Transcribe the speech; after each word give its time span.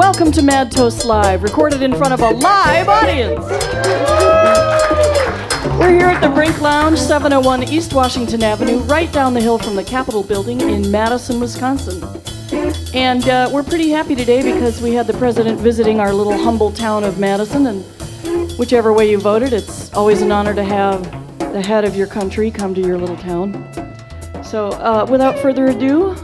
welcome 0.00 0.32
to 0.32 0.40
Mad 0.40 0.72
Toast 0.72 1.04
Live, 1.04 1.42
recorded 1.42 1.82
in 1.82 1.94
front 1.94 2.14
of 2.14 2.20
a 2.22 2.30
live 2.30 2.88
audience. 2.88 3.44
We're 5.78 5.90
here 5.90 6.06
at 6.06 6.22
the 6.22 6.30
Brink 6.30 6.58
Lounge, 6.62 6.98
701 6.98 7.64
East 7.64 7.92
Washington 7.92 8.42
Avenue, 8.42 8.78
right 8.84 9.12
down 9.12 9.34
the 9.34 9.42
hill 9.42 9.58
from 9.58 9.76
the 9.76 9.84
Capitol 9.84 10.22
building 10.22 10.62
in 10.62 10.90
Madison, 10.90 11.38
Wisconsin. 11.38 12.02
And 12.94 13.28
uh, 13.28 13.50
we're 13.52 13.62
pretty 13.62 13.90
happy 13.90 14.14
today 14.14 14.42
because 14.42 14.80
we 14.80 14.94
had 14.94 15.06
the 15.06 15.12
president 15.12 15.60
visiting 15.60 16.00
our 16.00 16.14
little 16.14 16.38
humble 16.38 16.72
town 16.72 17.04
of 17.04 17.18
Madison. 17.18 17.66
And 17.66 17.84
whichever 18.58 18.94
way 18.94 19.10
you 19.10 19.18
voted, 19.18 19.52
it's 19.52 19.92
always 19.92 20.22
an 20.22 20.32
honor 20.32 20.54
to 20.54 20.64
have 20.64 21.02
the 21.52 21.60
head 21.60 21.84
of 21.84 21.94
your 21.94 22.06
country 22.06 22.50
come 22.50 22.74
to 22.74 22.80
your 22.80 22.96
little 22.96 23.18
town. 23.18 23.52
So, 24.42 24.68
uh, 24.68 25.06
without 25.10 25.38
further 25.40 25.66
ado, 25.66 26.16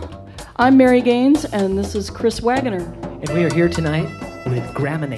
I'm 0.57 0.79
Mary 0.79 1.03
Gaines, 1.03 1.45
and 1.45 1.77
this 1.77 1.95
is 1.95 2.09
Chris 2.09 2.41
Wagoner. 2.41 3.06
And 3.19 3.31
we 3.31 3.45
are 3.45 3.55
here 3.55 3.69
tonight 3.69 4.09
with 4.45 4.75
Graminy. 4.75 5.17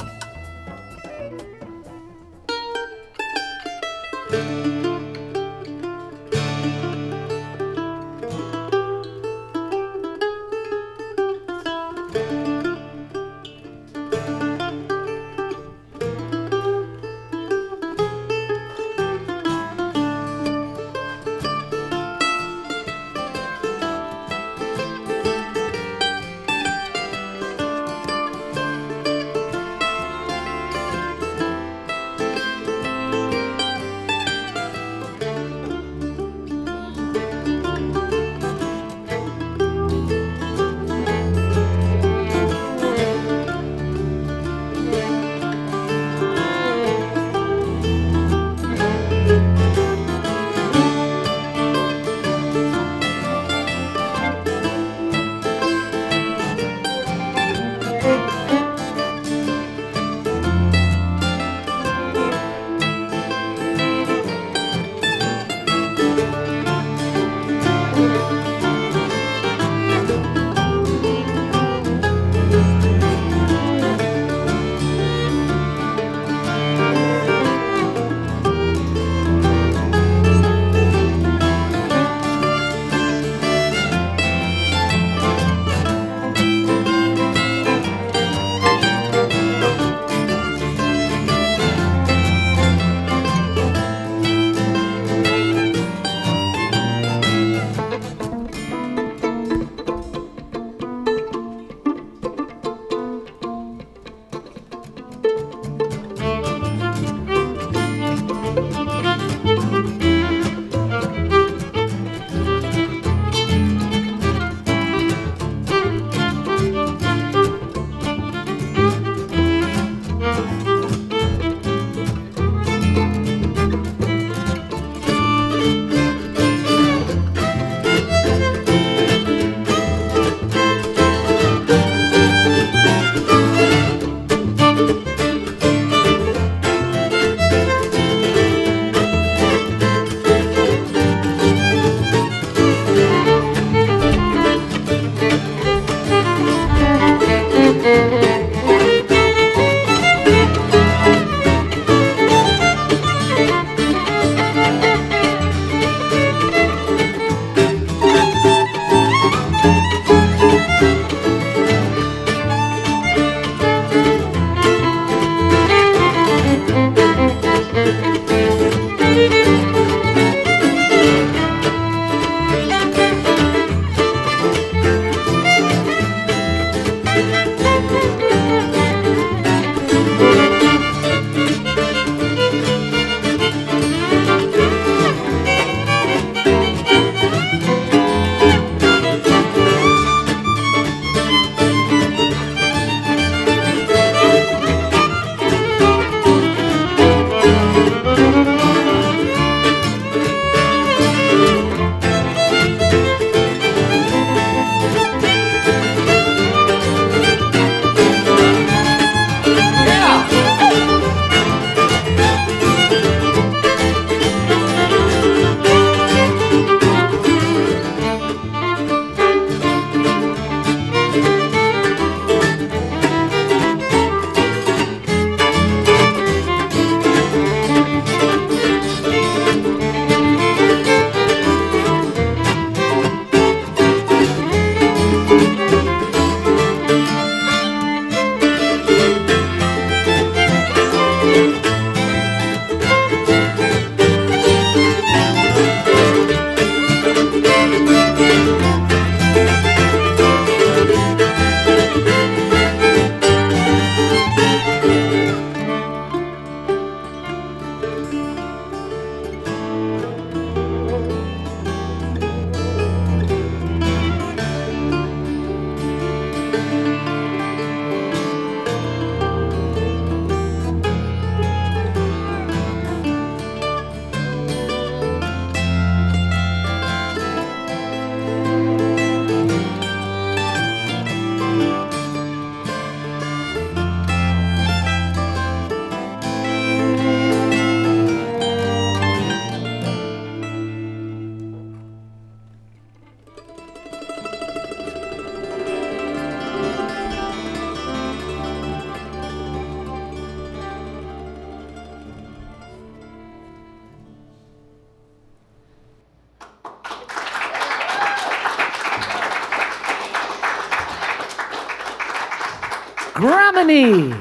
Graminy! 313.69 314.15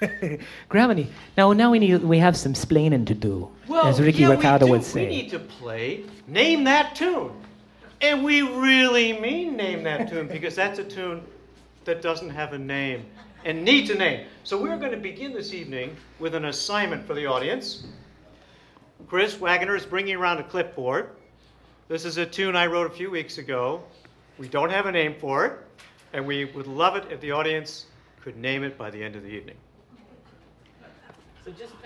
Graminy. 0.68 1.10
Now, 1.36 1.52
now 1.52 1.72
we 1.72 1.80
need 1.80 2.04
we 2.04 2.18
have 2.18 2.36
some 2.36 2.54
splaining 2.54 3.04
to 3.06 3.14
do, 3.14 3.50
as 3.74 4.00
Ricky 4.00 4.20
yeah, 4.20 4.30
Ricardo 4.30 4.66
we 4.66 4.68
do. 4.68 4.72
would 4.72 4.84
say. 4.84 5.08
We 5.08 5.10
need 5.10 5.30
to 5.30 5.40
play 5.40 6.04
Name 6.28 6.62
That 6.62 6.94
Tune. 6.94 7.32
And 8.00 8.22
we 8.22 8.42
really 8.42 9.18
mean 9.18 9.56
Name 9.56 9.82
That 9.82 10.08
Tune 10.08 10.28
because 10.28 10.54
that's 10.54 10.78
a 10.78 10.84
tune 10.84 11.22
that 11.84 12.00
doesn't 12.00 12.30
have 12.30 12.52
a 12.52 12.58
name 12.58 13.04
and 13.44 13.64
needs 13.64 13.90
a 13.90 13.96
name. 13.96 14.26
So 14.44 14.62
we're 14.62 14.78
going 14.78 14.92
to 14.92 14.98
begin 14.98 15.32
this 15.32 15.52
evening 15.52 15.96
with 16.20 16.36
an 16.36 16.44
assignment 16.44 17.04
for 17.04 17.14
the 17.14 17.26
audience. 17.26 17.88
Chris 19.08 19.40
Wagoner 19.40 19.74
is 19.74 19.84
bringing 19.84 20.14
around 20.14 20.38
a 20.38 20.44
clipboard. 20.44 21.10
This 21.88 22.04
is 22.04 22.18
a 22.18 22.26
tune 22.26 22.54
I 22.54 22.66
wrote 22.66 22.86
a 22.86 22.94
few 22.94 23.10
weeks 23.10 23.38
ago. 23.38 23.82
We 24.38 24.46
don't 24.46 24.70
have 24.70 24.86
a 24.86 24.92
name 24.92 25.16
for 25.18 25.44
it, 25.44 25.52
and 26.12 26.24
we 26.24 26.44
would 26.44 26.68
love 26.68 26.94
it 26.94 27.04
if 27.10 27.20
the 27.20 27.32
audience 27.32 27.86
could 28.22 28.36
name 28.36 28.62
it 28.62 28.76
by 28.76 28.90
the 28.90 29.02
end 29.02 29.16
of 29.16 29.22
the 29.22 29.28
evening. 29.28 29.56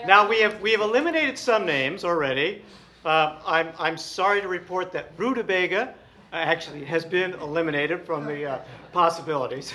Now 0.07 0.29
we 0.29 0.41
have 0.41 0.61
we 0.61 0.73
have 0.73 0.81
eliminated 0.81 1.39
some 1.39 1.65
names 1.65 2.05
already. 2.05 2.63
Uh, 3.05 3.39
I'm 3.47 3.69
I'm 3.79 3.97
sorry 3.97 4.41
to 4.41 4.49
report 4.49 4.93
that 4.93 5.13
rutabaga 5.17 5.95
uh, 6.33 6.37
actually 6.37 6.85
has 6.85 7.05
been 7.05 7.33
eliminated 7.35 8.05
from 8.05 8.27
the 8.27 8.45
uh, 8.45 8.59
possibilities. 8.93 9.73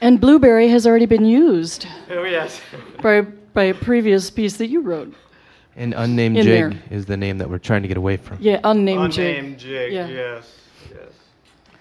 And 0.00 0.20
blueberry 0.20 0.68
has 0.68 0.86
already 0.86 1.06
been 1.06 1.24
used 1.24 1.86
oh 2.10 2.24
yes. 2.24 2.60
by, 3.02 3.20
by 3.20 3.64
a 3.64 3.74
previous 3.74 4.30
piece 4.30 4.56
that 4.56 4.68
you 4.68 4.80
wrote. 4.80 5.14
And 5.76 5.94
unnamed 5.94 6.38
In 6.38 6.44
jig 6.44 6.72
there. 6.72 6.82
is 6.90 7.06
the 7.06 7.16
name 7.16 7.38
that 7.38 7.48
we're 7.48 7.58
trying 7.58 7.82
to 7.82 7.88
get 7.88 7.96
away 7.96 8.16
from. 8.16 8.38
Yeah, 8.40 8.60
unnamed 8.64 9.12
jig. 9.12 9.38
Unnamed 9.38 9.58
jig. 9.58 9.92
Yeah. 9.92 10.08
Yes. 10.08 10.16
Yes. 10.16 10.59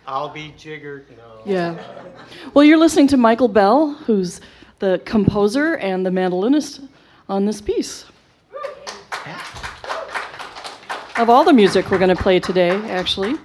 I'll 0.09 0.29
be 0.29 0.51
jiggered. 0.57 1.05
No. 1.11 1.41
Yeah. 1.45 1.77
Well, 2.55 2.65
you're 2.65 2.79
listening 2.79 3.07
to 3.09 3.17
Michael 3.17 3.47
Bell, 3.47 3.93
who's 3.93 4.41
the 4.79 4.99
composer 5.05 5.75
and 5.75 6.03
the 6.03 6.09
mandolinist 6.09 6.87
on 7.29 7.45
this 7.45 7.61
piece. 7.61 8.05
Of 11.15 11.29
all 11.29 11.43
the 11.43 11.53
music 11.53 11.91
we're 11.91 11.99
going 11.99 12.15
to 12.15 12.21
play 12.21 12.39
today, 12.39 12.71
actually. 12.89 13.35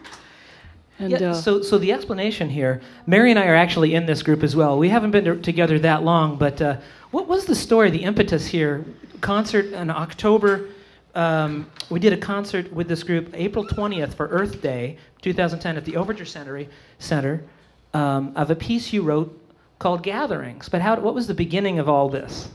And 0.98 1.10
Yeah, 1.10 1.32
uh, 1.32 1.34
so, 1.34 1.60
so 1.60 1.76
the 1.76 1.92
explanation 1.92 2.48
here, 2.48 2.80
Mary 3.06 3.30
and 3.30 3.38
I 3.38 3.46
are 3.46 3.56
actually 3.56 3.94
in 3.94 4.06
this 4.06 4.22
group 4.22 4.42
as 4.42 4.56
well. 4.56 4.78
We 4.78 4.88
haven't 4.88 5.10
been 5.10 5.24
to- 5.24 5.36
together 5.36 5.78
that 5.80 6.02
long, 6.02 6.36
but 6.36 6.62
uh, 6.62 6.78
what 7.10 7.28
was 7.28 7.44
the 7.44 7.54
story, 7.54 7.90
the 7.90 8.04
impetus 8.04 8.46
here? 8.46 8.86
Concert 9.20 9.66
in 9.66 9.90
October. 9.90 10.70
Um, 11.14 11.70
we 11.90 12.00
did 12.00 12.12
a 12.12 12.16
concert 12.16 12.72
with 12.72 12.88
this 12.88 13.02
group 13.02 13.30
April 13.34 13.64
20th 13.64 14.14
for 14.14 14.26
Earth 14.28 14.60
Day 14.60 14.98
2010 15.22 15.76
at 15.76 15.84
the 15.84 15.96
Overture 15.96 16.24
Center, 16.24 16.66
Center 16.98 17.44
um, 17.92 18.32
of 18.34 18.50
a 18.50 18.56
piece 18.56 18.92
you 18.92 19.02
wrote 19.02 19.40
called 19.78 20.02
Gatherings. 20.02 20.68
But 20.68 20.82
how, 20.82 20.98
what 20.98 21.14
was 21.14 21.26
the 21.26 21.34
beginning 21.34 21.78
of 21.78 21.88
all 21.88 22.08
this? 22.08 22.48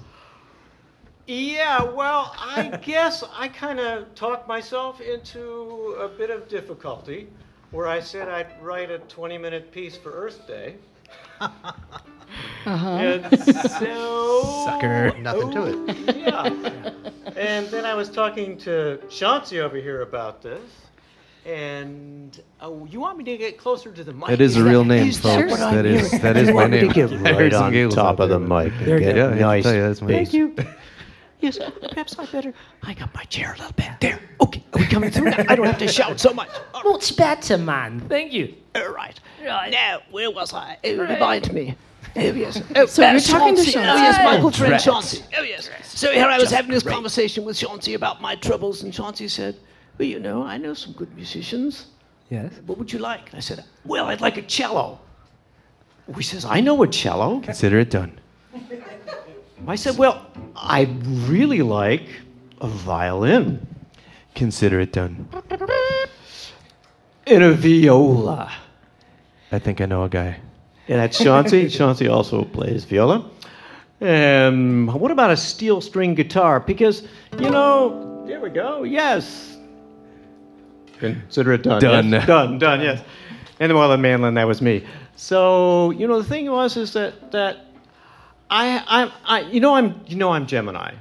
Yeah, 1.27 1.83
well, 1.83 2.35
I 2.38 2.77
guess 2.83 3.23
I 3.33 3.47
kind 3.47 3.79
of 3.79 4.13
talked 4.15 4.47
myself 4.47 5.00
into 5.00 5.95
a 6.00 6.09
bit 6.09 6.29
of 6.29 6.50
difficulty 6.50 7.27
where 7.71 7.88
I 7.88 8.00
said 8.00 8.27
I'd 8.27 8.47
write 8.61 8.89
a 8.89 8.97
20 9.00 9.38
minute 9.38 9.71
piece 9.71 9.95
for 9.95 10.11
Earth 10.11 10.45
Day. 10.47 10.75
Uh-huh. 11.41 12.88
And 12.88 13.39
so. 13.79 14.63
Sucker. 14.65 15.17
Nothing 15.19 15.51
to 15.51 15.63
it. 15.65 16.17
Yeah. 16.17 16.91
And 17.35 17.67
then 17.67 17.85
I 17.85 17.94
was 17.94 18.09
talking 18.09 18.57
to 18.59 19.00
Chauncey 19.09 19.59
over 19.61 19.77
here 19.77 20.01
about 20.01 20.41
this. 20.41 20.61
And 21.45 22.39
oh, 22.61 22.85
you 22.85 23.00
want 23.00 23.17
me 23.17 23.23
to 23.23 23.38
get 23.38 23.57
closer 23.57 23.91
to 23.91 24.03
the 24.03 24.13
mic? 24.13 24.27
That 24.27 24.41
is 24.41 24.57
a 24.57 24.63
real 24.63 24.83
name, 24.83 25.07
is 25.07 25.21
that 25.21 25.39
folks. 25.39 25.51
what 25.51 25.61
I'm 25.61 25.75
That 25.75 25.85
is 25.85 26.09
hearing? 26.11 26.21
that 26.23 26.38
is 26.38 26.51
my 26.51 26.67
name. 26.67 26.89
get 26.91 27.11
I 27.13 27.15
right 27.15 27.35
heard 27.35 27.53
some 27.53 27.63
on 27.65 27.71
giggles 27.71 27.95
top 27.95 28.19
out 28.19 28.23
of 28.23 28.29
the 28.29 28.39
there. 28.39 28.47
mic. 28.69 28.77
There 28.79 29.00
you 29.00 29.06
Get 29.06 29.15
go. 29.15 29.29
Yeah, 29.29 29.35
I 29.35 29.39
nice 29.39 29.63
tell 29.63 29.73
you, 29.73 29.81
that's 29.81 30.01
my- 30.01 30.07
Thank 30.09 30.33
you. 30.33 30.56
Yes, 31.39 31.57
perhaps 31.89 32.19
I 32.19 32.25
better. 32.25 32.53
I 32.83 32.94
got 32.94 33.13
my 33.15 33.24
chair 33.24 33.53
a 33.53 33.57
little 33.57 33.74
bit. 33.74 33.89
There. 34.01 34.19
Okay. 34.41 34.63
Are 34.74 34.80
we 34.80 34.86
coming 34.88 35.09
through 35.09 35.30
now? 35.30 35.45
I 35.47 35.56
don't 35.56 35.65
have 35.65 35.77
to 35.77 35.88
shout 35.88 36.19
so 36.19 36.33
much. 36.33 36.50
All 36.74 36.81
What's 36.83 37.12
better, 37.12 37.57
man? 37.57 38.01
Thank 38.01 38.33
you. 38.33 38.56
All 38.75 38.89
right. 38.89 39.18
Right. 39.44 39.71
Now, 39.71 40.01
where 40.12 40.30
was 40.31 40.53
I? 40.53 40.77
Oh, 40.83 40.97
remind 40.97 41.53
me. 41.53 41.75
Oh, 42.15 42.19
yes. 42.21 42.62
Oh, 42.75 42.86
So 42.86 43.06
uh, 43.07 43.12
you're 43.12 43.21
talking 43.21 43.56
to 43.56 43.63
Chauncey. 43.63 43.71
Chauncey. 43.71 43.80
Oh, 43.80 43.95
yes, 43.95 44.25
my 44.25 44.41
good 44.41 44.56
friend 44.56 44.83
Chauncey. 44.83 45.24
Oh, 45.38 45.44
yes. 45.44 45.69
So 45.83 46.12
here 46.12 46.25
I 46.25 46.38
was 46.38 46.51
having 46.51 46.71
this 46.71 46.83
conversation 46.83 47.45
with 47.45 47.57
Chauncey 47.57 47.94
about 47.94 48.21
my 48.21 48.35
troubles, 48.35 48.83
and 48.83 48.94
Chauncey 48.94 49.27
said, 49.27 49.56
Well, 49.97 50.07
you 50.07 50.19
know, 50.19 50.44
I 50.44 50.57
know 50.57 50.74
some 50.74 50.94
good 50.94 51.13
musicians. 51.15 51.88
Yes. 52.30 52.51
What 52.65 52.77
would 52.77 52.92
you 52.92 53.00
like? 53.00 53.30
And 53.30 53.38
I 53.38 53.39
said, 53.42 53.63
Well, 53.85 54.06
I'd 54.07 54.21
like 54.21 54.38
a 54.38 54.42
cello. 54.42 55.00
He 56.18 56.24
says, 56.24 56.44
I 56.44 56.59
know 56.59 56.81
a 56.83 56.88
cello. 56.88 57.39
Consider 57.39 57.80
it 57.80 57.92
done. 57.92 58.19
I 59.67 59.75
said, 59.75 59.97
Well, 59.97 60.25
I'd 60.56 61.06
really 61.06 61.61
like 61.61 62.07
a 62.61 62.67
violin 62.67 63.65
Consider 64.35 64.79
it 64.79 64.94
done. 64.94 65.27
and 67.28 67.44
a 67.44 67.54
viola. 67.54 68.51
I 69.51 69.59
think 69.59 69.81
I 69.81 69.85
know 69.85 70.04
a 70.04 70.09
guy. 70.09 70.39
And 70.87 70.99
that's 70.99 71.18
Chauncey. 71.18 71.68
Chauncey 71.78 72.07
also 72.07 72.45
plays 72.45 72.85
viola. 72.85 73.30
Um, 74.01 74.87
what 74.87 75.11
about 75.11 75.31
a 75.31 75.37
steel 75.37 75.81
string 75.81 76.16
guitar? 76.16 76.59
Because, 76.61 77.04
you 77.37 77.49
know, 77.49 78.23
there 78.28 78.39
we 78.39 78.49
go. 78.49 78.83
Yes. 78.83 79.57
Consider 80.99 81.54
it 81.54 81.63
done. 81.63 81.81
Done. 81.81 82.09
yes. 82.09 82.25
Done, 82.28 82.59
done, 82.59 82.81
yes. 82.81 83.04
And 83.59 83.71
the 83.71 83.75
well, 83.75 83.89
the 83.89 83.97
mandolin, 83.97 84.35
that 84.35 84.47
was 84.47 84.61
me. 84.61 84.85
So, 85.16 85.92
you 85.92 86.07
know, 86.07 86.21
the 86.21 86.28
thing 86.28 86.49
was 86.49 86.78
is 86.78 86.94
that 86.94 87.31
that 87.31 87.69
I 88.49 88.83
I 88.87 89.11
I 89.25 89.41
you 89.41 89.59
know 89.59 89.75
I'm 89.75 90.01
you 90.07 90.15
know 90.15 90.31
I'm 90.31 90.47
Gemini. 90.47 90.94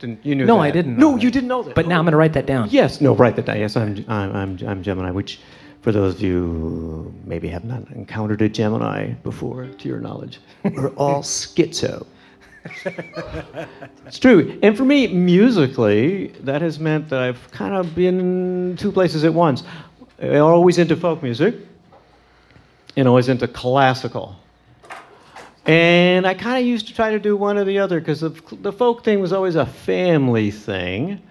Didn't 0.00 0.24
you 0.26 0.34
knew 0.34 0.44
No, 0.44 0.56
that? 0.56 0.62
I 0.62 0.70
didn't 0.70 0.98
know 0.98 1.12
No, 1.12 1.16
you 1.16 1.30
didn't 1.30 1.48
know 1.48 1.62
that. 1.62 1.74
But 1.74 1.86
now 1.86 1.98
I'm 1.98 2.04
going 2.04 2.12
to 2.12 2.18
write 2.18 2.32
that 2.34 2.46
down. 2.46 2.68
Yes, 2.70 3.00
no, 3.00 3.14
write 3.14 3.36
that 3.36 3.46
down. 3.46 3.58
Yes, 3.60 3.76
I'm, 3.76 4.04
I'm, 4.08 4.34
I'm, 4.36 4.58
I'm 4.66 4.82
Gemini, 4.82 5.10
which, 5.12 5.38
for 5.82 5.92
those 5.92 6.16
of 6.16 6.20
you 6.20 6.32
who 6.42 7.14
maybe 7.24 7.48
have 7.48 7.64
not 7.64 7.88
encountered 7.92 8.42
a 8.42 8.48
Gemini 8.48 9.12
before, 9.22 9.66
to 9.66 9.88
your 9.88 10.00
knowledge, 10.00 10.40
we're 10.64 10.88
all 10.96 11.22
schizo. 11.36 12.06
it's 14.06 14.18
true. 14.18 14.58
And 14.62 14.76
for 14.76 14.84
me, 14.84 15.06
musically, 15.06 16.28
that 16.42 16.60
has 16.60 16.78
meant 16.80 17.08
that 17.10 17.20
I've 17.20 17.50
kind 17.52 17.74
of 17.74 17.94
been 17.94 18.76
two 18.76 18.90
places 18.90 19.24
at 19.24 19.32
once. 19.32 19.62
Always 20.22 20.78
into 20.78 20.96
folk 20.96 21.22
music 21.22 21.54
and 22.96 23.06
always 23.08 23.28
into 23.28 23.46
classical. 23.48 24.36
And 25.66 26.26
I 26.26 26.34
kind 26.34 26.58
of 26.58 26.66
used 26.66 26.88
to 26.88 26.94
try 26.94 27.10
to 27.10 27.18
do 27.18 27.36
one 27.36 27.56
or 27.56 27.64
the 27.64 27.78
other 27.78 27.98
because 27.98 28.20
the, 28.20 28.30
the 28.60 28.72
folk 28.72 29.02
thing 29.04 29.20
was 29.20 29.32
always 29.32 29.56
a 29.56 29.64
family 29.66 30.50
thing. 30.50 31.22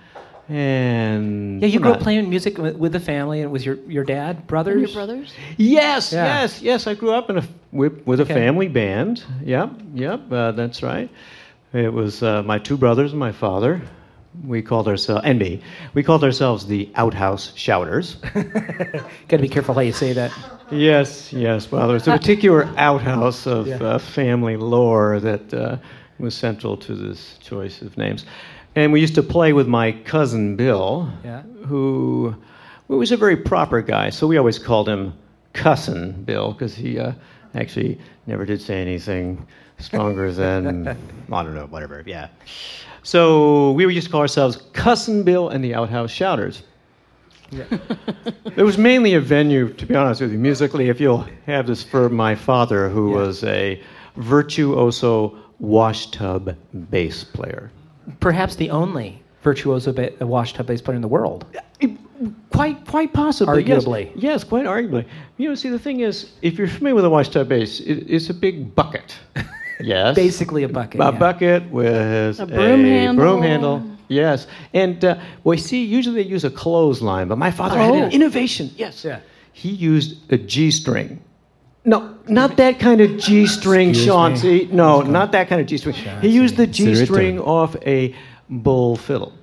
And 0.49 1.61
Yeah, 1.61 1.67
you 1.67 1.79
we're 1.79 1.83
grew 1.83 1.91
up 1.93 1.99
playing 2.01 2.29
music 2.29 2.57
with, 2.57 2.75
with 2.75 2.91
the 2.91 2.99
family 2.99 3.41
and 3.41 3.51
with 3.51 3.65
your, 3.65 3.75
your 3.87 4.03
dad, 4.03 4.45
brothers? 4.47 4.73
And 4.75 4.87
your 4.87 4.93
brothers? 4.93 5.33
Yes, 5.57 6.11
Yeah. 6.11 6.25
yes, 6.41 6.61
yes. 6.61 6.87
I 6.87 6.95
grew 6.95 7.11
up 7.11 7.29
in 7.29 7.37
a 7.37 7.43
with, 7.71 8.05
with 8.05 8.19
a 8.19 8.25
family 8.25 8.67
band. 8.67 9.23
Yep, 9.43 9.71
yep. 9.93 10.31
Uh, 10.31 10.51
that's 10.51 10.83
right. 10.83 11.09
It 11.71 11.93
was 11.93 12.21
uh, 12.21 12.43
my 12.43 12.59
two 12.59 12.77
brothers 12.77 13.11
and 13.11 13.19
my 13.19 13.31
father. 13.31 13.81
We 14.45 14.61
called 14.61 14.87
ourselves 14.87 15.21
and 15.25 15.37
me. 15.39 15.61
We 15.93 16.01
called 16.03 16.23
ourselves 16.23 16.65
the 16.65 16.89
Outhouse 16.95 17.53
Shouters. 17.55 18.15
Got 18.33 19.03
to 19.29 19.37
be 19.37 19.47
careful 19.49 19.75
how 19.75 19.81
you 19.81 19.91
say 19.93 20.11
that. 20.13 20.31
yes, 20.71 21.31
yes. 21.31 21.71
Well, 21.71 21.87
there's 21.87 22.07
a 22.07 22.11
particular 22.17 22.65
outhouse 22.77 23.45
of 23.45 23.67
Yeah. 23.67 23.75
uh, 23.83 23.99
family 23.99 24.57
lore 24.57 25.19
that 25.19 25.53
uh, 25.53 25.77
was 26.19 26.35
central 26.35 26.75
to 26.77 26.95
this 26.95 27.37
choice 27.39 27.81
of 27.81 27.95
names. 27.97 28.25
And 28.75 28.91
we 28.91 28.99
used 29.01 29.15
to 29.15 29.23
play 29.23 29.53
with 29.53 29.67
my 29.67 29.91
cousin 29.91 30.55
Bill, 30.55 31.07
Yeah. 31.23 31.43
who, 31.67 32.35
who 32.87 32.97
was 32.97 33.11
a 33.11 33.17
very 33.17 33.37
proper 33.37 33.81
guy. 33.81 34.09
So 34.09 34.25
we 34.25 34.37
always 34.37 34.57
called 34.57 34.89
him 34.89 35.13
Cussin 35.53 36.25
Bill 36.25 36.53
because 36.53 36.73
he 36.75 36.97
uh, 36.97 37.11
actually 37.53 37.99
never 38.25 38.45
did 38.45 38.61
say 38.61 38.81
anything 38.81 39.45
stronger 39.77 40.31
than, 40.31 40.87
I 41.31 41.43
don't 41.43 41.53
know, 41.53 41.67
whatever, 41.67 42.03
yeah. 42.05 42.29
So 43.03 43.71
we 43.71 43.93
used 43.93 44.07
to 44.07 44.11
call 44.11 44.21
ourselves 44.21 44.57
Cussin 44.73 45.23
Bill 45.23 45.49
and 45.49 45.63
the 45.63 45.75
Outhouse 45.75 46.09
Shouters. 46.11 46.63
Yeah. 47.51 47.65
It 48.55 48.63
was 48.63 48.77
mainly 48.77 49.13
a 49.13 49.19
venue, 49.21 49.71
to 49.73 49.85
be 49.85 49.93
honest 49.95 50.21
with 50.21 50.31
you, 50.31 50.39
musically. 50.39 50.89
If 50.89 50.99
you'll 50.99 51.27
have 51.45 51.67
this 51.67 51.83
for 51.83 52.09
my 52.09 52.33
father, 52.33 52.89
who 52.89 53.11
Yeah. 53.11 53.15
was 53.17 53.43
a 53.43 53.81
virtuoso 54.15 55.35
washtub 55.59 56.55
bass 56.89 57.23
player. 57.23 57.71
Perhaps 58.19 58.55
the 58.55 58.69
only 58.71 59.21
virtuoso 59.43 59.91
ba- 59.91 60.11
washtub 60.21 60.65
bass 60.67 60.81
player 60.81 60.95
in 60.95 61.01
the 61.01 61.07
world. 61.07 61.45
Quite, 62.51 62.87
quite 62.87 63.11
possibly. 63.11 63.63
yes. 63.63 63.83
Arguably. 63.83 64.11
Yes, 64.15 64.43
quite 64.45 64.65
arguably. 64.65 65.05
You 65.37 65.49
know, 65.49 65.55
see, 65.55 65.69
the 65.69 65.79
thing 65.79 65.99
is, 65.99 66.31
if 66.41 66.57
you're 66.57 66.67
familiar 66.69 66.95
with 66.95 67.05
a 67.05 67.09
washtub 67.09 67.49
bass, 67.49 67.81
it, 67.81 68.05
it's 68.07 68.29
a 68.29 68.33
big 68.33 68.73
bucket. 68.75 69.15
yes. 69.81 70.15
Basically 70.15 70.63
a 70.63 70.69
bucket. 70.69 70.99
A 71.01 71.03
yeah. 71.05 71.11
bucket 71.11 71.69
with 71.71 72.39
A 72.39 72.45
broom 72.45 72.83
handle. 72.83 73.15
broom 73.25 73.41
handle. 73.41 73.83
Yes, 74.09 74.47
and 74.73 75.03
uh, 75.03 75.17
well, 75.43 75.57
see, 75.57 75.83
usually 75.85 76.23
they 76.23 76.29
use 76.29 76.43
a 76.43 76.51
clothesline, 76.51 77.27
but 77.29 77.37
my 77.37 77.49
father 77.51 77.77
had 77.77 77.91
Oh. 77.91 78.03
an 78.03 78.11
innovation. 78.11 78.69
Yes, 78.77 79.03
Yeah. 79.03 79.19
he 79.53 79.69
used 79.69 80.31
a 80.31 80.37
G 80.37 80.69
string. 80.71 81.19
No, 81.85 82.15
not 82.27 82.55
that 82.57 82.79
kind 82.79 83.01
of 83.01 83.17
G 83.17 83.47
string, 83.47 83.89
Excuse 83.89 84.05
Sean. 84.07 84.31
me. 84.33 84.37
See, 84.37 84.69
no, 84.71 85.01
not 85.01 85.31
that 85.31 85.47
kind 85.49 85.59
of 85.61 85.67
G 85.67 85.77
string. 85.77 85.95
He 86.21 86.29
used 86.29 86.57
the 86.57 86.67
G 86.67 86.95
string 87.05 87.39
off 87.39 87.75
a 87.85 88.13
bull 88.49 88.95
fiddle. 88.97 89.33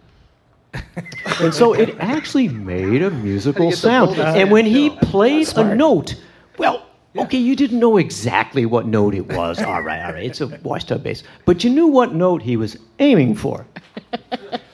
and 1.40 1.52
so 1.52 1.72
it 1.74 1.96
actually 1.98 2.48
made 2.48 3.02
a 3.02 3.10
musical 3.10 3.72
sound. 3.72 4.16
And 4.18 4.50
when 4.50 4.66
he 4.66 4.90
played 4.90 5.48
a 5.56 5.74
note, 5.74 6.14
well, 6.58 6.86
okay, 7.16 7.38
you 7.38 7.56
didn't 7.56 7.78
know 7.80 7.96
exactly 7.96 8.66
what 8.66 8.86
note 8.86 9.14
it 9.14 9.26
was. 9.32 9.58
all 9.62 9.82
right, 9.82 10.04
all 10.04 10.12
right, 10.12 10.24
it's 10.24 10.40
a 10.40 10.46
washtub 10.62 11.02
bass. 11.02 11.22
But 11.44 11.64
you 11.64 11.70
knew 11.70 11.86
what 11.88 12.14
note 12.14 12.42
he 12.42 12.56
was 12.56 12.76
aiming 12.98 13.34
for. 13.36 13.66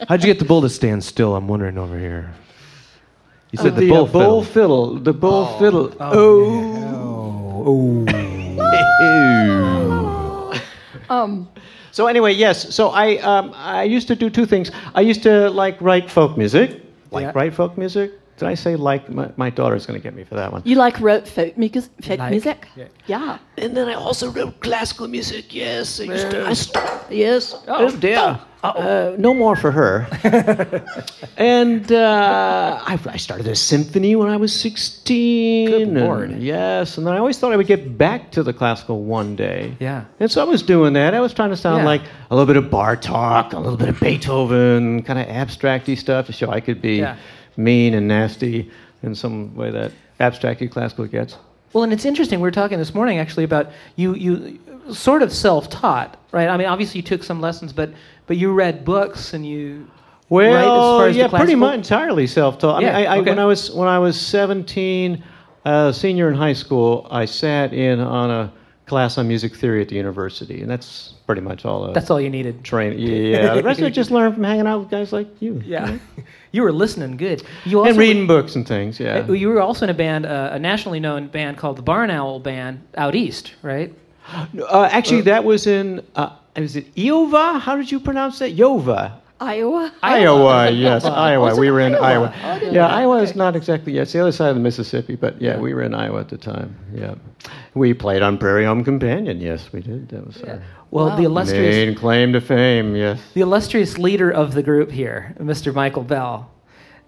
How'd 0.08 0.22
you 0.22 0.26
get 0.26 0.38
the 0.38 0.44
bull 0.44 0.60
to 0.62 0.68
stand 0.68 1.02
still? 1.02 1.34
I'm 1.36 1.48
wondering 1.48 1.78
over 1.78 1.98
here. 1.98 2.32
You 3.52 3.58
said 3.58 3.76
the, 3.76 3.86
uh, 3.86 3.88
bull, 3.88 4.06
bull 4.06 4.42
fiddle. 4.44 4.44
fiddle. 4.44 4.98
The 4.98 5.12
bull 5.12 5.58
fiddle. 5.58 5.94
Oh. 6.00 6.86
Um, 11.08 11.48
So 11.92 12.08
anyway, 12.08 12.32
yes. 12.32 12.74
So 12.74 12.88
I 12.90 13.16
um, 13.18 13.52
I 13.54 13.84
used 13.84 14.08
to 14.08 14.16
do 14.16 14.28
two 14.28 14.44
things. 14.44 14.70
I 14.94 15.00
used 15.00 15.22
to 15.22 15.48
like 15.50 15.80
write 15.80 16.10
folk 16.10 16.36
music. 16.36 16.82
Like 17.12 17.22
Yeah. 17.26 17.32
write 17.34 17.54
folk 17.54 17.78
music. 17.78 18.10
Did 18.38 18.48
I 18.48 18.54
say 18.54 18.76
like? 18.76 19.08
My, 19.08 19.30
my 19.36 19.50
daughter's 19.50 19.86
going 19.86 19.98
to 19.98 20.02
get 20.02 20.14
me 20.14 20.24
for 20.24 20.34
that 20.34 20.52
one. 20.52 20.62
you 20.64 20.76
like 20.76 21.00
wrote 21.00 21.26
folk, 21.26 21.56
music? 21.56 21.84
folk 22.02 22.18
Like? 22.18 22.30
music? 22.30 22.68
Yeah. 22.76 22.84
Yeah. 23.06 23.38
And 23.58 23.76
then 23.76 23.88
I 23.88 23.94
also 23.94 24.30
wrote 24.30 24.60
classical 24.60 25.08
music. 25.08 25.54
Yes, 25.54 26.00
I 26.00 26.04
used 26.04 26.30
to. 26.30 26.46
I 26.46 26.52
st- 26.52 26.84
yes. 27.10 27.54
Oh, 27.68 27.90
dear. 27.96 28.38
Uh, 28.62 29.14
no 29.16 29.32
more 29.32 29.54
for 29.54 29.70
her. 29.70 30.06
and 31.36 31.90
uh, 31.92 32.82
I, 32.84 32.98
I 33.06 33.16
started 33.16 33.46
a 33.46 33.54
symphony 33.54 34.16
when 34.16 34.28
I 34.28 34.36
was 34.36 34.52
16. 34.52 35.68
Good 35.70 35.82
and- 35.82 36.00
Lord. 36.00 36.30
yes, 36.38 36.98
and 36.98 37.06
then 37.06 37.14
I 37.14 37.18
always 37.18 37.38
thought 37.38 37.52
I 37.52 37.56
would 37.56 37.66
get 37.66 37.96
back 37.96 38.32
to 38.32 38.42
the 38.42 38.52
classical 38.52 39.02
one 39.04 39.36
day. 39.36 39.76
Yeah. 39.80 40.04
And 40.20 40.30
so 40.30 40.40
I 40.40 40.44
was 40.44 40.62
doing 40.62 40.94
that. 40.94 41.14
I 41.14 41.20
was 41.20 41.32
trying 41.32 41.50
to 41.50 41.56
sound 41.56 41.78
Yeah. 41.82 41.84
like 41.86 42.02
a 42.30 42.34
little 42.36 42.52
bit 42.52 42.56
of 42.62 42.70
Bartok, 42.70 43.52
a 43.52 43.58
little 43.58 43.78
bit 43.78 43.88
of 43.88 44.00
Beethoven, 44.00 45.02
kind 45.04 45.18
of 45.18 45.26
abstracty 45.26 45.96
stuff 45.96 46.26
to 46.26 46.32
show 46.32 46.50
I 46.50 46.60
could 46.60 46.82
be 46.82 46.96
Yeah. 46.96 47.16
Mean 47.56 47.94
and 47.94 48.08
nasty 48.08 48.70
in 49.02 49.14
some 49.14 49.54
way 49.54 49.70
that 49.70 49.92
abstracty 50.20 50.70
classical 50.70 51.06
gets. 51.06 51.36
Well, 51.72 51.84
and 51.84 51.92
it's 51.92 52.04
interesting. 52.04 52.40
We 52.40 52.44
were 52.44 52.52
talking 52.52 52.78
this 52.78 52.94
morning 52.94 53.18
actually 53.18 53.44
about 53.44 53.70
you. 53.96 54.14
You 54.14 54.58
sort 54.92 55.22
of 55.22 55.32
self-taught, 55.32 56.16
right? 56.32 56.48
I 56.48 56.56
mean, 56.56 56.66
obviously 56.66 56.98
you 57.00 57.02
took 57.02 57.22
some 57.22 57.40
lessons, 57.40 57.72
but 57.72 57.92
but 58.26 58.36
you 58.36 58.52
read 58.52 58.84
books 58.84 59.34
and 59.34 59.46
you. 59.46 59.88
Well, 60.28 60.52
right, 60.52 60.62
as 60.62 60.98
far 60.98 61.08
as 61.08 61.16
yeah, 61.16 61.28
pretty 61.28 61.54
much 61.54 61.74
entirely 61.74 62.26
self-taught. 62.26 62.82
Yeah, 62.82 62.96
I 62.96 63.00
mean, 63.00 63.06
I, 63.06 63.16
I, 63.16 63.20
when 63.20 63.38
I 63.38 63.44
was 63.44 63.70
when 63.70 63.88
I 63.88 63.98
was 63.98 64.20
17, 64.20 65.22
uh, 65.64 65.92
senior 65.92 66.28
in 66.28 66.34
high 66.34 66.52
school, 66.52 67.06
I 67.10 67.26
sat 67.26 67.72
in 67.72 68.00
on 68.00 68.30
a 68.30 68.52
class 68.86 69.18
on 69.18 69.28
music 69.28 69.54
theory 69.54 69.82
at 69.82 69.88
the 69.88 69.96
university, 69.96 70.62
and 70.62 70.70
that's 70.70 71.14
pretty 71.26 71.42
much 71.42 71.64
all. 71.64 71.92
That's 71.92 72.10
all 72.10 72.20
you 72.20 72.30
needed. 72.30 72.64
train. 72.64 72.98
Yeah, 72.98 73.54
the 73.54 73.62
rest 73.62 73.80
of 73.80 73.86
it 73.86 73.90
just 73.90 74.10
learned 74.10 74.34
from 74.34 74.44
hanging 74.44 74.66
out 74.66 74.80
with 74.80 74.90
guys 74.90 75.12
like 75.12 75.28
you. 75.40 75.60
Yeah, 75.64 75.90
you 75.90 76.00
were 76.62 76.72
listening 76.72 77.16
good. 77.16 77.42
You 77.64 77.78
also 77.78 77.90
and 77.90 77.98
reading 77.98 78.26
books 78.26 78.56
and 78.56 78.66
things. 78.66 78.98
Yeah. 79.00 79.26
Uh, 79.28 79.32
You 79.32 79.48
were 79.48 79.60
also 79.60 79.84
in 79.86 79.90
a 79.90 79.94
band, 79.94 80.26
uh, 80.26 80.50
a 80.52 80.58
nationally 80.58 81.00
known 81.00 81.28
band 81.28 81.56
called 81.58 81.76
the 81.76 81.82
Barn 81.82 82.10
Owl 82.10 82.40
Band 82.40 82.80
out 82.96 83.14
east, 83.14 83.52
right? 83.62 83.92
Uh, 84.60 84.88
actually, 84.90 85.20
that 85.22 85.44
was 85.44 85.66
in. 85.66 86.04
Uh, 86.14 86.30
is 86.56 86.74
it 86.76 86.86
Iowa? 86.98 87.58
How 87.58 87.76
did 87.76 87.90
you 87.92 88.00
pronounce 88.00 88.38
that? 88.40 88.52
Yova. 88.52 89.20
Iowa? 89.38 89.92
Iowa, 90.02 90.70
yes, 90.86 91.04
Iowa. 91.04 91.54
We 91.60 91.70
were 91.70 91.80
in 91.80 91.94
Iowa. 91.94 92.32
Iowa. 92.42 92.60
Oh, 92.62 92.64
Yeah, 92.64 92.88
know. 92.88 92.94
Iowa 92.94 93.16
is 93.22 93.30
Okay. 93.30 93.38
not 93.38 93.54
exactly. 93.54 93.92
Yeah, 93.92 94.02
it's 94.02 94.12
the 94.12 94.20
other 94.20 94.32
side 94.32 94.48
of 94.48 94.56
the 94.56 94.62
Mississippi, 94.62 95.14
but 95.14 95.40
yeah, 95.42 95.58
we 95.58 95.74
were 95.74 95.82
in 95.82 95.94
Iowa 95.94 96.20
at 96.20 96.30
the 96.30 96.38
time. 96.38 96.74
Yeah, 96.94 97.16
we 97.74 97.92
played 97.92 98.22
on 98.22 98.38
Prairie 98.38 98.64
Home 98.64 98.82
Companion. 98.82 99.38
Yes, 99.38 99.70
we 99.74 99.82
did. 99.82 100.08
That 100.08 100.26
was 100.26 100.42
our 100.42 100.62
Well, 100.90 101.06
Wow. 101.10 101.16
the 101.16 101.24
illustrious, 101.24 101.74
main 101.74 101.94
claim 101.94 102.32
to 102.32 102.40
fame. 102.40 102.94
Yes. 102.96 103.20
the 103.34 103.40
illustrious 103.40 103.98
leader 103.98 104.30
of 104.30 104.54
the 104.54 104.62
group 104.62 104.90
here, 104.90 105.34
Mr. 105.38 105.74
Michael 105.74 106.04
Bell. 106.04 106.50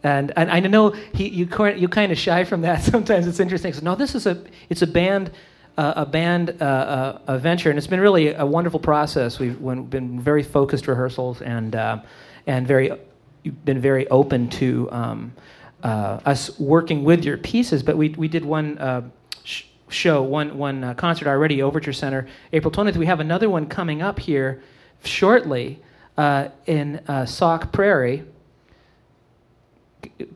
And, 0.03 0.33
and 0.37 0.51
I 0.51 0.61
know 0.61 0.91
he, 0.91 1.29
you, 1.29 1.47
cor- 1.47 1.71
you 1.71 1.89
kind 1.89 2.13
of 2.13 2.19
shy 2.19 2.45
from 2.45 2.61
that. 2.63 2.83
Sometimes 2.95 3.27
it's 3.27 3.41
interesting. 3.41 3.73
So, 3.73 3.83
no, 3.83 3.95
this 3.95 4.15
is 4.15 4.27
a, 4.27 4.43
it's 4.69 4.83
a 4.83 4.87
band, 4.87 5.31
uh, 5.77 5.93
a 5.97 6.07
band 6.07 6.57
uh, 6.61 6.65
uh, 6.65 7.19
a 7.29 7.39
venture, 7.39 7.71
and 7.71 7.79
it's 7.79 7.87
been 7.87 8.01
really 8.01 8.33
a 8.35 8.45
wonderful 8.47 8.81
process. 8.81 9.39
We've 9.39 9.61
when, 9.61 9.85
been 9.85 10.21
very 10.21 10.43
focused 10.43 10.87
rehearsals 10.87 11.41
and, 11.43 11.75
uh, 11.75 12.01
and 12.47 12.67
very, 12.67 12.93
you've 13.43 13.65
been 13.65 13.81
very 13.81 14.07
open 14.09 14.49
to 14.51 14.89
um, 14.93 15.33
uh, 15.83 16.21
us 16.27 16.59
working 16.59 17.05
with 17.05 17.25
your 17.25 17.37
pieces. 17.39 17.83
But 17.83 17.97
we, 17.97 18.11
we 18.11 18.29
did 18.29 18.45
one 18.45 18.79
uh, 18.79 19.03
sh- 19.03 19.05
show, 19.89 20.23
one, 20.23 20.57
one 20.59 20.85
uh, 20.85 20.95
concert 20.95 21.29
already, 21.29 21.63
Overture 21.63 21.93
Center, 21.93 22.27
April 22.53 22.71
20th. 22.71 22.97
We 22.97 23.07
have 23.07 23.21
another 23.21 23.49
one 23.49 23.67
coming 23.67 24.03
up 24.03 24.19
here 24.19 24.63
shortly 25.05 25.81
uh, 26.17 26.49
in 26.67 26.97
uh, 27.09 27.25
Sauk 27.27 27.73
Prairie. 27.73 28.25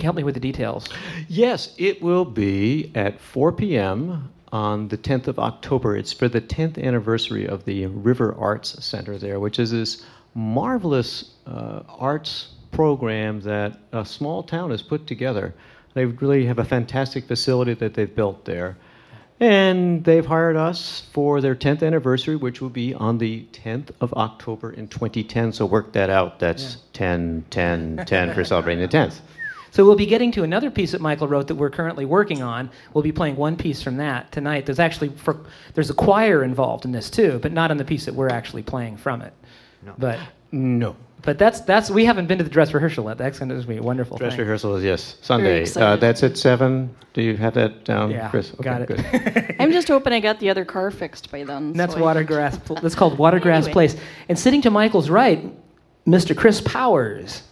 Help 0.01 0.17
me 0.17 0.23
with 0.23 0.35
the 0.35 0.41
details. 0.41 0.89
Yes, 1.29 1.75
it 1.79 2.03
will 2.03 2.25
be 2.25 2.91
at 2.95 3.21
4 3.21 3.53
p.m. 3.53 4.31
on 4.53 4.89
the 4.89 4.99
10th 4.99 5.29
of 5.29 5.39
October. 5.39 5.97
It's 5.97 6.13
for 6.13 6.29
the 6.29 6.41
10th 6.41 6.83
anniversary 6.83 7.47
of 7.47 7.65
the 7.65 7.87
River 7.87 8.35
Arts 8.39 8.85
Center 8.85 9.19
there, 9.19 9.41
which 9.41 9.59
is 9.59 9.71
this 9.71 10.05
marvelous 10.35 11.33
uh, 11.47 11.83
arts 11.89 12.49
program 12.71 13.41
that 13.41 13.79
a 13.93 14.05
small 14.05 14.43
town 14.43 14.71
has 14.71 14.83
put 14.83 15.07
together. 15.07 15.55
They 15.95 16.07
really 16.07 16.47
have 16.47 16.59
a 16.59 16.65
fantastic 16.65 17.27
facility 17.27 17.75
that 17.75 17.95
they've 17.95 18.15
built 18.15 18.45
there. 18.45 18.77
And 19.41 20.05
they've 20.05 20.25
hired 20.25 20.57
us 20.57 21.03
for 21.13 21.41
their 21.41 21.57
10th 21.57 21.83
anniversary, 21.85 22.37
which 22.37 22.61
will 22.61 22.71
be 22.71 22.95
on 22.95 23.19
the 23.19 23.45
10th 23.53 23.91
of 24.01 24.13
October 24.15 24.73
in 24.73 24.87
2010. 24.87 25.53
So 25.53 25.67
work 25.67 25.93
that 25.93 26.11
out. 26.11 26.39
That's 26.39 26.77
10, 26.93 27.47
10, 27.51 28.05
10 28.07 28.35
for 28.35 28.45
celebrating 28.45 28.83
the 28.83 28.89
10th. 28.89 29.21
So 29.73 29.87
we'll 29.87 29.97
be 29.97 30.07
getting 30.07 30.31
to 30.33 30.43
another 30.43 30.71
piece 30.71 30.93
that 30.93 31.01
Michael 31.01 31.27
wrote 31.27 31.49
that 31.49 31.55
we're 31.55 31.71
currently 31.71 32.05
working 32.05 32.43
on. 32.43 32.71
We'll 32.93 33.03
be 33.03 33.11
playing 33.11 33.37
one 33.37 33.57
piece 33.57 33.83
from 33.83 33.97
that 33.97 34.31
tonight. 34.31 34.67
There's 34.67 34.79
actually 34.79 35.09
for, 35.09 35.41
there's 35.75 35.89
a 35.89 35.95
choir 35.95 36.45
involved 36.45 36.85
in 36.85 36.93
this 36.93 37.09
too, 37.09 37.39
but 37.41 37.53
not 37.53 37.71
in 37.71 37.79
the 37.79 37.85
piece 37.85 38.05
that 38.05 38.15
we're 38.15 38.29
actually 38.29 38.63
playing 38.63 38.99
from 38.99 39.23
it. 39.23 39.33
No. 39.83 39.95
But 39.97 40.21
No. 40.53 40.95
But 41.23 41.39
that's 41.39 41.61
that's 41.61 41.91
we 41.91 42.05
haven't 42.05 42.27
been 42.27 42.39
to 42.39 42.45
the 42.45 42.51
dress 42.51 42.73
rehearsal 42.75 43.07
yet. 43.09 43.19
That's 43.19 43.39
going 43.39 43.49
to 43.49 43.67
be 43.67 43.77
a 43.77 43.83
wonderful. 43.83 44.19
Dress 44.19 44.33
thing. 44.33 44.41
rehearsal 44.41 44.77
is 44.77 44.85
yes, 44.85 45.17
Sunday. 45.23 45.65
Uh, 45.77 45.97
that's 45.97 46.23
at 46.23 46.37
seven. 46.37 46.95
Do 47.15 47.23
you 47.23 47.37
have 47.37 47.55
that 47.55 47.85
down, 47.85 48.11
Yeah, 48.11 48.29
Chris? 48.29 48.53
Okay, 48.55 48.63
got 48.63 48.83
it. 48.83 48.89
Good. 48.89 49.57
I'm 49.61 49.73
just 49.73 49.89
hoping 49.89 50.13
I 50.13 50.21
got 50.21 50.41
the 50.41 50.51
other 50.51 50.65
car 50.65 50.91
fixed 50.91 51.31
by 51.31 51.45
then. 51.45 51.57
And 51.57 51.75
that's 51.77 51.95
so 51.95 52.01
Watergrass. 52.01 52.65
Pl- 52.65 52.77
That's 52.77 52.95
called 52.95 53.19
Watergrass 53.19 53.57
Anyway. 53.59 53.73
Place. 53.73 53.97
And 54.29 54.39
sitting 54.39 54.63
to 54.63 54.71
Michael's 54.71 55.11
right, 55.11 55.45
Mr. 56.07 56.37
Chris 56.37 56.61
Powers. 56.61 57.43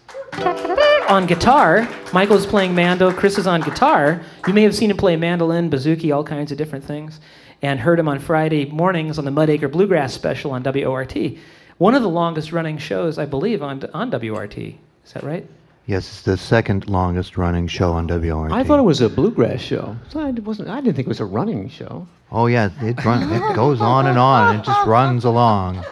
On 1.09 1.27
guitar, 1.27 1.89
Michael's 2.12 2.47
playing 2.47 2.75
mando. 2.75 3.12
Chris 3.12 3.37
is 3.37 3.47
on 3.47 3.61
guitar. 3.62 4.23
You 4.47 4.53
may 4.55 4.62
have 4.62 4.75
seen 4.75 4.91
him 4.91 4.97
play 4.97 5.17
mandolin, 5.17 5.69
bouzouki, 5.69 6.15
all 6.15 6.23
kinds 6.23 6.53
of 6.53 6.59
different 6.59 6.85
things, 6.85 7.21
and 7.62 7.81
heard 7.81 7.99
him 7.99 8.09
on 8.09 8.21
Friday 8.21 8.65
mornings 8.67 9.19
on 9.19 9.25
the 9.25 9.31
Mudacre 9.33 9.69
Bluegrass 9.71 10.15
special 10.15 10.53
on 10.53 10.62
WORT. 10.62 11.37
One 11.80 11.94
of 11.94 12.02
the 12.02 12.10
longest 12.10 12.52
running 12.52 12.76
shows, 12.76 13.16
I 13.16 13.25
believe, 13.25 13.62
on, 13.62 13.82
on 13.94 14.10
WORT. 14.10 14.58
Is 14.58 15.12
that 15.14 15.22
right? 15.22 15.46
Yes, 15.87 16.06
it's 16.08 16.20
the 16.20 16.37
second 16.37 16.90
longest 16.90 17.38
running 17.38 17.68
show 17.68 17.92
on 17.92 18.06
WRT. 18.06 18.52
I 18.52 18.62
thought 18.64 18.78
it 18.78 18.82
was 18.82 19.00
a 19.00 19.08
bluegrass 19.08 19.62
show. 19.62 19.96
So 20.10 20.20
I 20.20 20.30
wasn't. 20.32 20.68
I 20.68 20.82
didn't 20.82 20.94
think 20.96 21.06
it 21.06 21.08
was 21.08 21.20
a 21.20 21.25
running 21.25 21.70
show. 21.70 22.06
Oh 22.30 22.49
yeah, 22.49 22.68
it 22.82 23.02
run, 23.02 23.32
it 23.32 23.56
goes 23.56 23.80
on 23.80 24.06
and 24.06 24.18
on. 24.18 24.56
It 24.56 24.64
just 24.64 24.87
runs 24.87 25.25
along. 25.25 25.82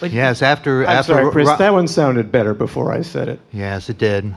But 0.00 0.10
Yes, 0.10 0.42
after 0.42 0.82
I'm 0.82 0.88
after 0.98 1.12
sorry, 1.12 1.30
Chris. 1.30 1.46
Ro- 1.46 1.56
that 1.58 1.72
one 1.72 1.86
sounded 1.86 2.32
better 2.32 2.54
before 2.54 2.92
I 2.92 3.02
said 3.02 3.28
it. 3.28 3.38
Yes, 3.52 3.88
it 3.88 3.98
did. 3.98 4.34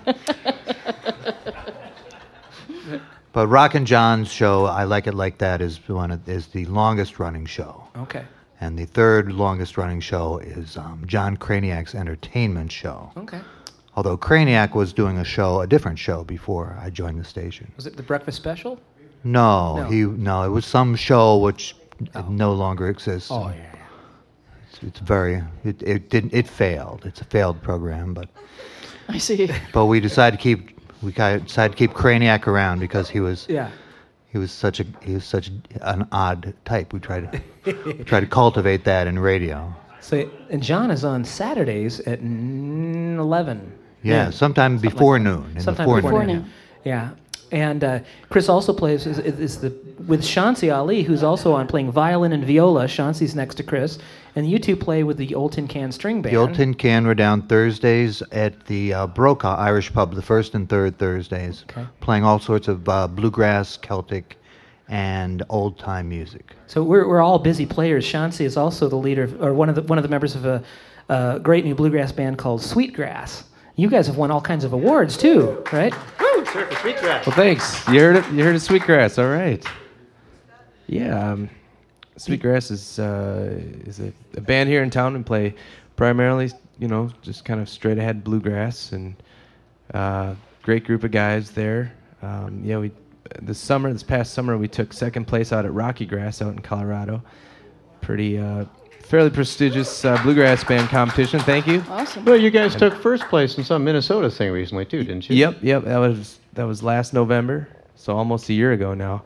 but 3.33 3.47
Rock 3.47 3.73
and 3.73 3.87
John's 3.87 4.31
show, 4.31 4.65
I 4.65 4.83
like 4.83 5.07
it 5.07 5.15
like 5.15 5.39
that, 5.39 5.59
is 5.59 5.79
one 5.89 6.11
of, 6.11 6.29
is 6.29 6.45
the 6.47 6.65
longest 6.65 7.17
running 7.17 7.47
show, 7.47 7.83
Okay. 7.97 8.25
And 8.61 8.77
the 8.77 8.85
third 8.85 9.33
longest 9.33 9.77
running 9.77 9.99
show 9.99 10.37
is 10.37 10.77
um, 10.77 11.03
John 11.07 11.35
Craniac's 11.35 11.95
entertainment 11.95 12.71
show. 12.71 13.11
Okay. 13.17 13.41
Although 13.95 14.15
Craniac 14.15 14.73
was 14.75 14.93
doing 14.93 15.17
a 15.17 15.23
show, 15.25 15.59
a 15.61 15.67
different 15.67 15.99
show 15.99 16.23
before 16.23 16.77
I 16.79 16.89
joined 16.89 17.19
the 17.19 17.25
station. 17.25 17.69
Was 17.75 17.87
it 17.87 17.97
the 17.97 18.03
breakfast 18.03 18.37
special? 18.37 18.79
No, 19.23 19.77
No. 19.77 19.83
he 19.89 20.03
no, 20.03 20.43
it 20.43 20.49
was 20.49 20.65
some 20.65 20.95
show 20.95 21.37
which 21.37 21.75
no 22.29 22.53
longer 22.53 22.87
exists. 22.89 23.29
Oh 23.31 23.49
yeah. 23.49 23.75
It's, 24.71 24.81
it's 24.83 24.99
very 24.99 25.43
it, 25.65 25.81
it 25.83 26.09
didn't 26.09 26.33
it 26.33 26.47
failed. 26.47 27.05
It's 27.05 27.21
a 27.21 27.25
failed 27.25 27.61
program, 27.61 28.13
but 28.13 28.29
I 29.09 29.17
see. 29.17 29.49
but 29.73 29.87
we 29.87 29.99
decided 29.99 30.37
to 30.37 30.41
keep 30.43 30.79
we 31.03 31.11
decided 31.11 31.71
to 31.73 31.77
keep 31.77 31.93
Craniac 31.93 32.47
around 32.47 32.79
because 32.79 33.09
he 33.09 33.19
was 33.19 33.45
Yeah. 33.49 33.69
He 34.31 34.37
was 34.37 34.51
such 34.51 34.79
a 34.79 34.85
he 35.01 35.13
was 35.13 35.25
such 35.25 35.51
an 35.81 36.07
odd 36.11 36.53
type. 36.65 36.93
We 36.93 36.99
tried 36.99 37.31
to 37.31 37.41
we 37.85 38.03
tried 38.05 38.21
to 38.21 38.27
cultivate 38.27 38.83
that 38.85 39.07
in 39.07 39.19
radio. 39.19 39.73
So, 39.99 40.29
and 40.49 40.63
John 40.63 40.89
is 40.89 41.03
on 41.05 41.23
Saturdays 41.25 41.99
at 42.01 42.19
n- 42.19 43.17
11. 43.19 43.71
Yeah, 44.03 44.23
noon. 44.23 44.31
sometime 44.31 44.77
before 44.79 45.19
noon. 45.19 45.51
In 45.55 45.61
Sometime 45.61 45.87
the 45.87 45.95
before 46.01 46.23
noon. 46.25 46.27
noon. 46.43 46.49
Yeah. 46.83 47.11
And 47.51 47.83
uh, 47.83 47.99
Chris 48.29 48.47
also 48.49 48.73
plays 48.73 49.05
is, 49.05 49.19
is 49.19 49.59
the 49.59 49.69
with 50.07 50.23
Chauncey 50.23 50.71
Ali, 50.71 51.03
who's 51.03 51.21
also 51.21 51.51
on 51.53 51.67
playing 51.67 51.91
violin 51.91 52.31
and 52.31 52.43
viola. 52.45 52.87
Chauncey's 52.87 53.35
next 53.35 53.55
to 53.55 53.63
Chris, 53.63 53.99
and 54.35 54.49
you 54.49 54.59
two 54.59 54.75
play 54.75 55.03
with 55.03 55.17
the 55.17 55.35
Old 55.35 55.53
Tin 55.53 55.67
Can 55.67 55.91
String 55.91 56.21
Band. 56.21 56.33
The 56.35 56.39
Old 56.39 56.53
Tin 56.53 56.73
Can 56.73 57.05
were 57.05 57.15
down 57.15 57.43
Thursdays 57.47 58.21
at 58.31 58.65
the 58.67 58.93
uh, 58.93 59.07
Brocach 59.07 59.57
Irish 59.59 59.91
Pub, 59.93 60.13
the 60.15 60.21
first 60.21 60.55
and 60.55 60.67
third 60.69 60.97
Thursdays, 60.97 61.65
Okay. 61.69 61.85
playing 61.99 62.23
all 62.23 62.39
sorts 62.39 62.67
of 62.67 62.87
uh, 62.87 63.07
bluegrass, 63.07 63.77
Celtic, 63.77 64.37
and 64.89 65.41
old 65.49 65.77
time 65.79 66.09
music. 66.09 66.53
So 66.67 66.83
we're, 66.83 67.07
we're 67.07 67.21
all 67.21 67.39
busy 67.39 67.65
players. 67.65 68.05
Chauncey 68.07 68.45
is 68.45 68.57
also 68.57 68.89
the 68.89 68.95
leader, 68.97 69.23
of, 69.23 69.41
or 69.41 69.53
one 69.53 69.69
of 69.69 69.75
the 69.75 69.81
one 69.83 69.97
of 69.97 70.03
the 70.03 70.09
members 70.09 70.35
of 70.35 70.45
a, 70.45 70.63
a 71.09 71.39
great 71.41 71.63
new 71.65 71.75
bluegrass 71.75 72.11
band 72.11 72.37
called 72.37 72.61
Sweetgrass. 72.61 73.45
You 73.77 73.89
guys 73.89 74.05
have 74.07 74.17
won 74.17 74.31
all 74.31 74.41
kinds 74.41 74.63
of 74.65 74.73
awards 74.73 75.15
too, 75.17 75.63
right? 75.71 75.93
Woo, 76.19 76.45
surface 76.45 76.77
sweetgrass. 76.79 77.25
Well, 77.25 77.35
thanks. 77.35 77.87
You 77.87 77.99
heard 78.01 78.15
it. 78.17 78.29
You 78.31 78.43
heard 78.43 78.55
of 78.55 78.61
Sweetgrass. 78.61 79.17
All 79.17 79.29
right. 79.29 79.65
Yeah, 80.87 81.31
um, 81.31 81.49
Sweetgrass 82.21 82.71
is 82.71 82.99
uh, 82.99 83.59
is 83.85 83.99
a, 83.99 84.13
a 84.37 84.41
band 84.41 84.69
here 84.69 84.83
in 84.83 84.89
town 84.89 85.15
and 85.15 85.25
play 85.25 85.55
primarily, 85.95 86.51
you 86.79 86.87
know, 86.87 87.09
just 87.21 87.45
kind 87.45 87.59
of 87.59 87.67
straight 87.67 87.97
ahead 87.97 88.23
bluegrass 88.23 88.91
and 88.91 89.15
uh, 89.93 90.35
great 90.61 90.83
group 90.83 91.03
of 91.03 91.11
guys 91.11 91.51
there. 91.51 91.93
Um, 92.21 92.61
yeah, 92.63 92.77
we 92.77 92.91
this 93.41 93.59
summer, 93.59 93.91
this 93.91 94.03
past 94.03 94.33
summer, 94.33 94.57
we 94.57 94.67
took 94.67 94.93
second 94.93 95.25
place 95.25 95.51
out 95.51 95.65
at 95.65 95.73
Rocky 95.73 96.05
Grass 96.05 96.41
out 96.41 96.53
in 96.53 96.59
Colorado. 96.59 97.23
Pretty 98.01 98.37
uh, 98.37 98.65
fairly 99.03 99.29
prestigious 99.29 100.05
uh, 100.05 100.21
bluegrass 100.21 100.63
band 100.63 100.89
competition. 100.89 101.39
Thank 101.39 101.67
you. 101.67 101.83
Awesome. 101.89 102.25
Well, 102.25 102.37
you 102.37 102.51
guys 102.51 102.75
took 102.75 102.93
first 103.01 103.23
place 103.29 103.57
in 103.57 103.63
some 103.63 103.83
Minnesota 103.83 104.29
thing 104.29 104.51
recently 104.51 104.85
too, 104.85 105.03
didn't 105.03 105.29
you? 105.29 105.35
Yep, 105.37 105.57
yep. 105.63 105.83
That 105.85 105.97
was 105.97 106.39
that 106.53 106.63
was 106.63 106.83
last 106.83 107.13
November, 107.13 107.67
so 107.95 108.15
almost 108.15 108.49
a 108.49 108.53
year 108.53 108.73
ago 108.73 108.93
now. 108.93 109.23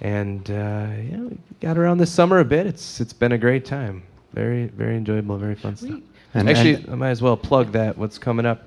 And 0.00 0.50
uh, 0.50 0.88
yeah, 1.10 1.18
we 1.20 1.38
got 1.60 1.78
around 1.78 1.98
this 1.98 2.12
summer 2.12 2.38
a 2.40 2.44
bit. 2.44 2.66
It's 2.66 3.00
it's 3.00 3.12
been 3.12 3.32
a 3.32 3.38
great 3.38 3.64
time. 3.64 4.02
Very 4.32 4.66
very 4.66 4.96
enjoyable, 4.96 5.36
very 5.38 5.54
fun 5.54 5.76
stuff. 5.76 6.00
And- 6.34 6.48
Actually, 6.48 6.74
and- 6.74 6.90
I 6.90 6.94
might 6.96 7.10
as 7.10 7.22
well 7.22 7.36
plug 7.36 7.72
that. 7.72 7.96
What's 7.96 8.18
coming 8.18 8.44
up? 8.46 8.66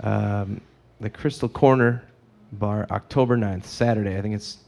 Um, 0.00 0.60
the 1.00 1.08
Crystal 1.08 1.48
Corner 1.48 2.02
Bar, 2.52 2.86
October 2.90 3.36
9th, 3.36 3.64
Saturday. 3.64 4.18
I 4.18 4.22
think 4.22 4.34
it's 4.34 4.58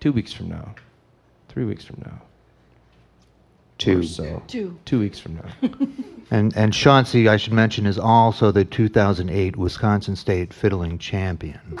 two 0.00 0.12
weeks 0.12 0.32
from 0.32 0.48
now, 0.48 0.74
three 1.48 1.64
weeks 1.64 1.84
from 1.84 2.02
now. 2.04 2.20
Two. 3.78 4.00
Or 4.00 4.02
so. 4.04 4.42
Two. 4.48 4.78
Two 4.84 4.98
weeks 4.98 5.18
from 5.18 5.36
now. 5.36 5.70
And 6.28 6.56
and 6.56 6.72
Chauncey, 6.72 7.28
I 7.28 7.36
should 7.36 7.52
mention, 7.52 7.86
is 7.86 8.00
also 8.00 8.50
the 8.50 8.64
2008 8.64 9.56
Wisconsin 9.56 10.16
State 10.16 10.52
fiddling 10.52 10.98
champion. 10.98 11.78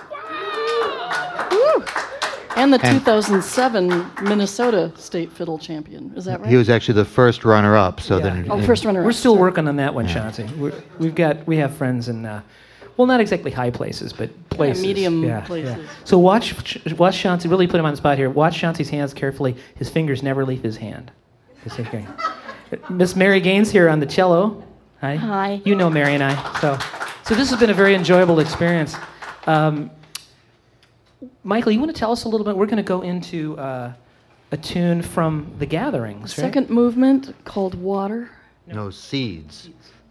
And 2.56 2.72
the 2.72 2.80
And- 2.84 2.98
2007 3.00 4.06
Minnesota 4.22 4.90
State 4.96 5.30
Fiddle 5.30 5.58
Champion. 5.58 6.12
Is 6.16 6.24
that 6.24 6.40
right? 6.40 6.48
He 6.48 6.56
was 6.56 6.70
actually 6.70 6.94
the 6.94 7.04
first 7.04 7.44
runner-up. 7.44 8.00
So 8.00 8.16
Yeah. 8.16 8.22
then, 8.24 8.46
oh, 8.50 8.60
first 8.62 8.84
runner 8.84 9.00
up. 9.00 9.06
We're 9.06 9.12
still 9.12 9.36
working 9.36 9.68
on 9.68 9.76
that 9.76 9.94
one, 9.94 10.06
Shanti. 10.06 10.48
We're, 10.56 10.72
we've 10.98 11.14
got 11.14 11.46
we 11.46 11.58
have 11.58 11.74
friends 11.74 12.08
in, 12.08 12.24
uh, 12.24 12.40
well, 12.96 13.06
not 13.06 13.20
exactly 13.20 13.50
high 13.50 13.70
places, 13.70 14.12
but 14.14 14.30
places. 14.48 14.82
medium 14.82 15.22
Yeah, 15.22 15.40
places. 15.40 15.76
yeah. 15.76 15.84
So 16.04 16.16
watch 16.18 16.54
watch 16.96 17.22
Shanti. 17.22 17.50
Really 17.50 17.66
put 17.66 17.78
him 17.78 17.84
on 17.84 17.92
the 17.92 17.98
spot 17.98 18.16
here. 18.16 18.30
Watch 18.30 18.58
Shanti's 18.60 18.88
hands 18.88 19.12
carefully. 19.12 19.54
His 19.74 19.90
fingers 19.90 20.22
never 20.22 20.44
leave 20.46 20.62
his 20.62 20.78
hand. 20.78 21.10
Miss 22.90 23.14
Mary 23.16 23.40
Gaines 23.40 23.70
here 23.70 23.88
on 23.88 24.00
the 24.00 24.06
cello. 24.06 24.62
Hi. 25.02 25.16
Hi. 25.16 25.60
You 25.64 25.74
know 25.74 25.90
Mary 25.90 26.14
and 26.14 26.22
I. 26.22 26.34
So, 26.60 26.78
so 27.24 27.34
this 27.34 27.50
has 27.50 27.58
been 27.60 27.70
a 27.70 27.74
very 27.74 27.94
enjoyable 27.94 28.40
experience. 28.40 28.96
Um, 29.46 29.90
Michael, 31.44 31.72
you 31.72 31.78
want 31.80 31.94
to 31.94 31.98
tell 31.98 32.12
us 32.12 32.24
a 32.24 32.28
little 32.28 32.44
bit? 32.44 32.56
We're 32.56 32.66
going 32.66 32.76
to 32.76 32.82
go 32.82 33.02
into 33.02 33.58
uh, 33.58 33.92
a 34.52 34.56
tune 34.56 35.02
from 35.02 35.52
the 35.58 35.66
gatherings, 35.66 36.36
right? 36.38 36.44
Second 36.44 36.70
movement 36.70 37.34
called 37.44 37.74
Water. 37.74 38.30
no 38.66 38.90
seeds. 38.90 39.70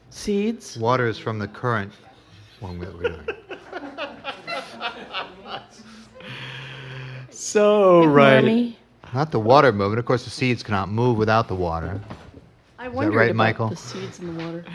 Seeds. 0.10 0.78
Water 0.78 1.08
is 1.08 1.17
from 1.17 1.39
the 1.39 1.47
current 1.47 1.91
one 2.60 2.80
that 2.80 2.93
we're 2.95 3.10
doing. 3.10 3.28
So 7.56 8.06
right. 8.06 8.43
Mommy. 8.43 8.80
Not 9.13 9.32
the 9.32 9.39
water 9.39 9.71
movement. 9.71 9.99
Of 9.99 10.06
course, 10.06 10.23
the 10.23 10.30
seeds 10.30 10.63
cannot 10.63 10.89
move 10.89 11.17
without 11.17 11.47
the 11.47 11.56
water. 11.56 12.01
I 12.80 12.88
wondered 12.88 13.15
right, 13.15 13.25
about 13.30 13.36
Michael? 13.36 13.69
the 13.69 13.75
seeds 13.75 14.19
in 14.19 14.36
the 14.36 14.43
water. 14.43 14.65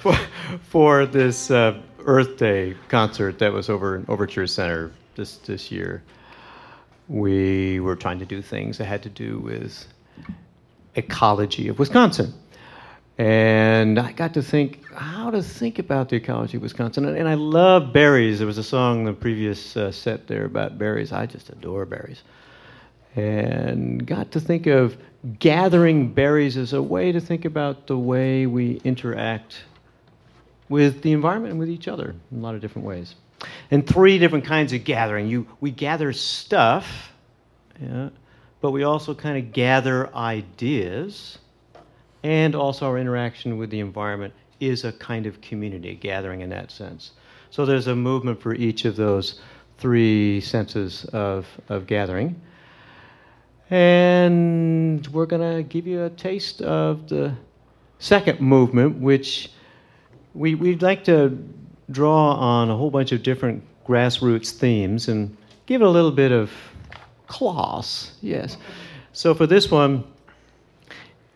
for, 0.00 0.16
for 0.62 1.06
this 1.06 1.50
uh, 1.50 1.80
Earth 2.04 2.36
Day 2.36 2.76
concert 2.88 3.38
that 3.40 3.52
was 3.52 3.68
over 3.68 3.96
in 3.96 4.04
Overture 4.08 4.46
Center 4.46 4.92
this 5.16 5.36
this 5.38 5.70
year, 5.70 6.02
we 7.08 7.80
were 7.80 7.96
trying 7.96 8.18
to 8.18 8.24
do 8.24 8.42
things 8.42 8.78
that 8.78 8.86
had 8.86 9.02
to 9.02 9.10
do 9.10 9.38
with 9.38 9.86
ecology 10.94 11.68
of 11.68 11.78
Wisconsin. 11.78 12.32
And 13.16 13.98
I 13.98 14.10
got 14.12 14.34
to 14.34 14.42
think 14.42 14.84
how 14.92 15.30
to 15.30 15.42
think 15.42 15.78
about 15.78 16.08
the 16.08 16.16
ecology 16.16 16.56
of 16.56 16.62
Wisconsin. 16.62 17.04
And, 17.04 17.16
and 17.16 17.28
I 17.28 17.34
love 17.34 17.92
berries. 17.92 18.38
There 18.38 18.46
was 18.46 18.58
a 18.58 18.64
song 18.64 19.00
in 19.00 19.04
the 19.04 19.12
previous 19.12 19.76
uh, 19.76 19.92
set 19.92 20.26
there 20.26 20.44
about 20.44 20.78
berries. 20.78 21.12
I 21.12 21.26
just 21.26 21.48
adore 21.50 21.86
berries. 21.86 22.22
And 23.14 24.04
got 24.04 24.32
to 24.32 24.40
think 24.40 24.66
of 24.66 24.96
gathering 25.38 26.12
berries 26.12 26.56
as 26.56 26.72
a 26.72 26.82
way 26.82 27.12
to 27.12 27.20
think 27.20 27.44
about 27.44 27.86
the 27.86 27.96
way 27.96 28.46
we 28.46 28.80
interact 28.82 29.62
with 30.68 31.02
the 31.02 31.12
environment 31.12 31.52
and 31.52 31.60
with 31.60 31.70
each 31.70 31.86
other 31.86 32.16
in 32.32 32.38
a 32.38 32.40
lot 32.40 32.56
of 32.56 32.60
different 32.60 32.86
ways. 32.86 33.14
And 33.70 33.86
three 33.86 34.18
different 34.18 34.44
kinds 34.44 34.72
of 34.72 34.84
gathering. 34.84 35.28
You, 35.28 35.46
we 35.60 35.70
gather 35.70 36.12
stuff, 36.12 37.12
yeah, 37.80 38.10
but 38.60 38.70
we 38.70 38.84
also 38.84 39.14
kind 39.14 39.36
of 39.36 39.52
gather 39.52 40.14
ideas, 40.14 41.38
and 42.22 42.54
also 42.54 42.86
our 42.86 42.98
interaction 42.98 43.58
with 43.58 43.70
the 43.70 43.80
environment 43.80 44.32
is 44.60 44.84
a 44.84 44.92
kind 44.92 45.26
of 45.26 45.40
community, 45.40 45.94
gathering 45.94 46.40
in 46.40 46.50
that 46.50 46.70
sense. 46.70 47.12
So 47.50 47.66
there's 47.66 47.86
a 47.86 47.94
movement 47.94 48.40
for 48.40 48.54
each 48.54 48.84
of 48.84 48.96
those 48.96 49.40
three 49.78 50.40
senses 50.40 51.04
of, 51.12 51.46
of 51.68 51.86
gathering. 51.86 52.40
And 53.70 55.06
we're 55.08 55.26
going 55.26 55.56
to 55.56 55.62
give 55.62 55.86
you 55.86 56.04
a 56.04 56.10
taste 56.10 56.62
of 56.62 57.08
the 57.08 57.34
second 57.98 58.40
movement, 58.40 58.98
which 58.98 59.50
we, 60.34 60.54
we'd 60.54 60.82
like 60.82 61.04
to 61.04 61.38
draw 61.90 62.34
on 62.34 62.70
a 62.70 62.76
whole 62.76 62.90
bunch 62.90 63.12
of 63.12 63.22
different 63.22 63.62
grassroots 63.86 64.50
themes 64.50 65.08
and 65.08 65.36
give 65.66 65.82
it 65.82 65.84
a 65.84 65.90
little 65.90 66.10
bit 66.10 66.32
of 66.32 66.50
class. 67.26 68.16
Yes. 68.20 68.56
So 69.12 69.34
for 69.34 69.46
this 69.46 69.70
one, 69.70 70.04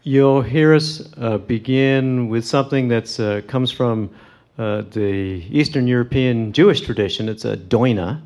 you'll 0.02 0.42
hear 0.42 0.74
us 0.74 1.08
uh, 1.18 1.38
begin 1.38 2.28
with 2.28 2.44
something 2.44 2.88
that 2.88 3.20
uh, 3.20 3.42
comes 3.46 3.70
from 3.70 4.10
uh, 4.58 4.82
the 4.90 5.44
Eastern 5.50 5.86
European 5.86 6.52
Jewish 6.52 6.80
tradition. 6.80 7.28
It's 7.28 7.44
a 7.44 7.56
doina. 7.56 8.20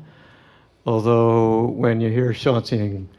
Although 0.85 1.67
when 1.67 2.01
you 2.01 2.09
hear 2.09 2.33
Chauncey 2.33 2.79
and 2.79 3.09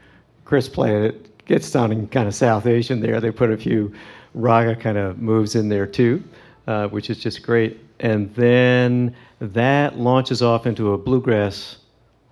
Chris 0.43 0.67
play 0.69 1.05
it, 1.05 1.15
it 1.15 1.45
gets 1.45 1.67
sounding 1.67 2.07
kind 2.07 2.27
of 2.27 2.35
South 2.35 2.65
Asian 2.65 2.99
there. 2.99 3.19
They 3.19 3.31
put 3.31 3.51
a 3.51 3.57
few 3.57 3.93
raga 4.33 4.75
kind 4.75 4.97
of 4.97 5.19
moves 5.19 5.55
in 5.55 5.69
there 5.69 5.87
too, 5.87 6.23
uh, 6.67 6.87
which 6.89 7.09
is 7.09 7.17
just 7.17 7.41
great. 7.41 7.79
And 7.99 8.33
then 8.35 9.15
that 9.39 9.97
launches 9.97 10.41
off 10.41 10.65
into 10.65 10.93
a 10.93 10.97
bluegrass 10.97 11.77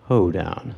hoedown. 0.03 0.75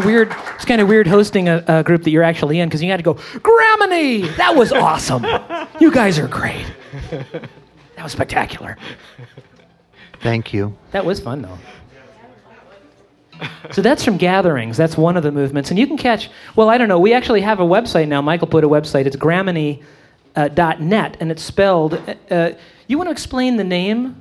Of 0.00 0.06
weird. 0.06 0.34
It's 0.54 0.64
kind 0.64 0.80
of 0.80 0.88
weird 0.88 1.06
hosting 1.06 1.48
a, 1.48 1.64
a 1.68 1.82
group 1.82 2.02
that 2.04 2.10
you're 2.10 2.22
actually 2.22 2.60
in 2.60 2.68
because 2.68 2.82
you 2.82 2.90
had 2.90 2.96
to 2.96 3.02
go, 3.02 3.14
Grammy, 3.14 4.36
that 4.36 4.54
was 4.56 4.72
awesome. 4.72 5.24
you 5.80 5.92
guys 5.92 6.18
are 6.18 6.28
great. 6.28 6.66
That 7.10 8.02
was 8.02 8.12
spectacular. 8.12 8.76
Thank 10.20 10.52
you. 10.52 10.76
That 10.92 11.04
was 11.04 11.20
fun 11.20 11.42
though. 11.42 11.58
So 13.72 13.80
that's 13.82 14.04
from 14.04 14.16
gatherings. 14.16 14.76
That's 14.76 14.96
one 14.96 15.16
of 15.16 15.22
the 15.22 15.32
movements, 15.32 15.70
and 15.70 15.78
you 15.78 15.86
can 15.86 15.96
catch. 15.96 16.30
Well, 16.56 16.68
I 16.68 16.76
don't 16.76 16.88
know. 16.88 16.98
We 16.98 17.14
actually 17.14 17.40
have 17.40 17.60
a 17.60 17.64
website 17.64 18.08
now. 18.08 18.20
Michael 18.20 18.48
put 18.48 18.64
a 18.64 18.68
website. 18.68 19.06
It's 19.06 19.16
Graminy 19.16 19.82
uh, 20.36 20.48
dot 20.48 20.80
net, 20.80 21.16
and 21.20 21.30
it's 21.30 21.42
spelled. 21.42 21.94
Uh, 21.94 22.14
uh, 22.30 22.52
you 22.86 22.98
want 22.98 23.08
to 23.08 23.12
explain 23.12 23.56
the 23.56 23.64
name? 23.64 24.16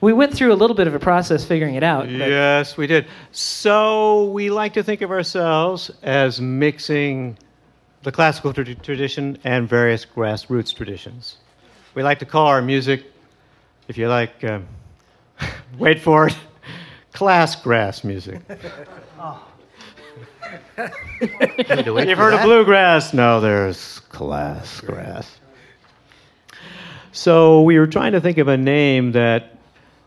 We 0.00 0.12
went 0.12 0.34
through 0.34 0.52
a 0.52 0.54
little 0.56 0.76
bit 0.76 0.86
of 0.86 0.94
a 0.94 0.98
process 0.98 1.44
figuring 1.44 1.74
it 1.74 1.82
out. 1.82 2.04
but- 2.04 2.10
Yes, 2.12 2.76
we 2.76 2.86
did. 2.86 3.06
So 3.32 4.24
we 4.26 4.50
like 4.50 4.74
to 4.74 4.82
think 4.82 5.00
of 5.02 5.10
ourselves 5.10 5.90
as 6.02 6.40
mixing 6.40 7.36
the 8.02 8.12
classical 8.12 8.52
trad- 8.52 8.82
tradition 8.82 9.38
and 9.44 9.68
various 9.68 10.04
grassroots 10.06 10.74
traditions. 10.74 11.36
We 11.94 12.02
like 12.02 12.18
to 12.20 12.26
call 12.26 12.46
our 12.46 12.60
music, 12.62 13.04
if 13.88 13.96
you 13.96 14.08
like, 14.08 14.44
um, 14.44 14.66
wait 15.78 16.00
for 16.00 16.26
it, 16.28 16.36
class 17.12 17.56
grass 17.56 18.04
music. 18.04 18.40
You've 21.20 22.18
heard 22.18 22.34
of 22.34 22.42
bluegrass? 22.42 23.12
No, 23.14 23.40
there's 23.40 24.00
class 24.10 24.80
grass. 24.80 25.38
So 27.12 27.62
we 27.62 27.78
were 27.78 27.86
trying 27.86 28.12
to 28.12 28.20
think 28.20 28.38
of 28.38 28.48
a 28.48 28.56
name 28.56 29.12
that 29.12 29.55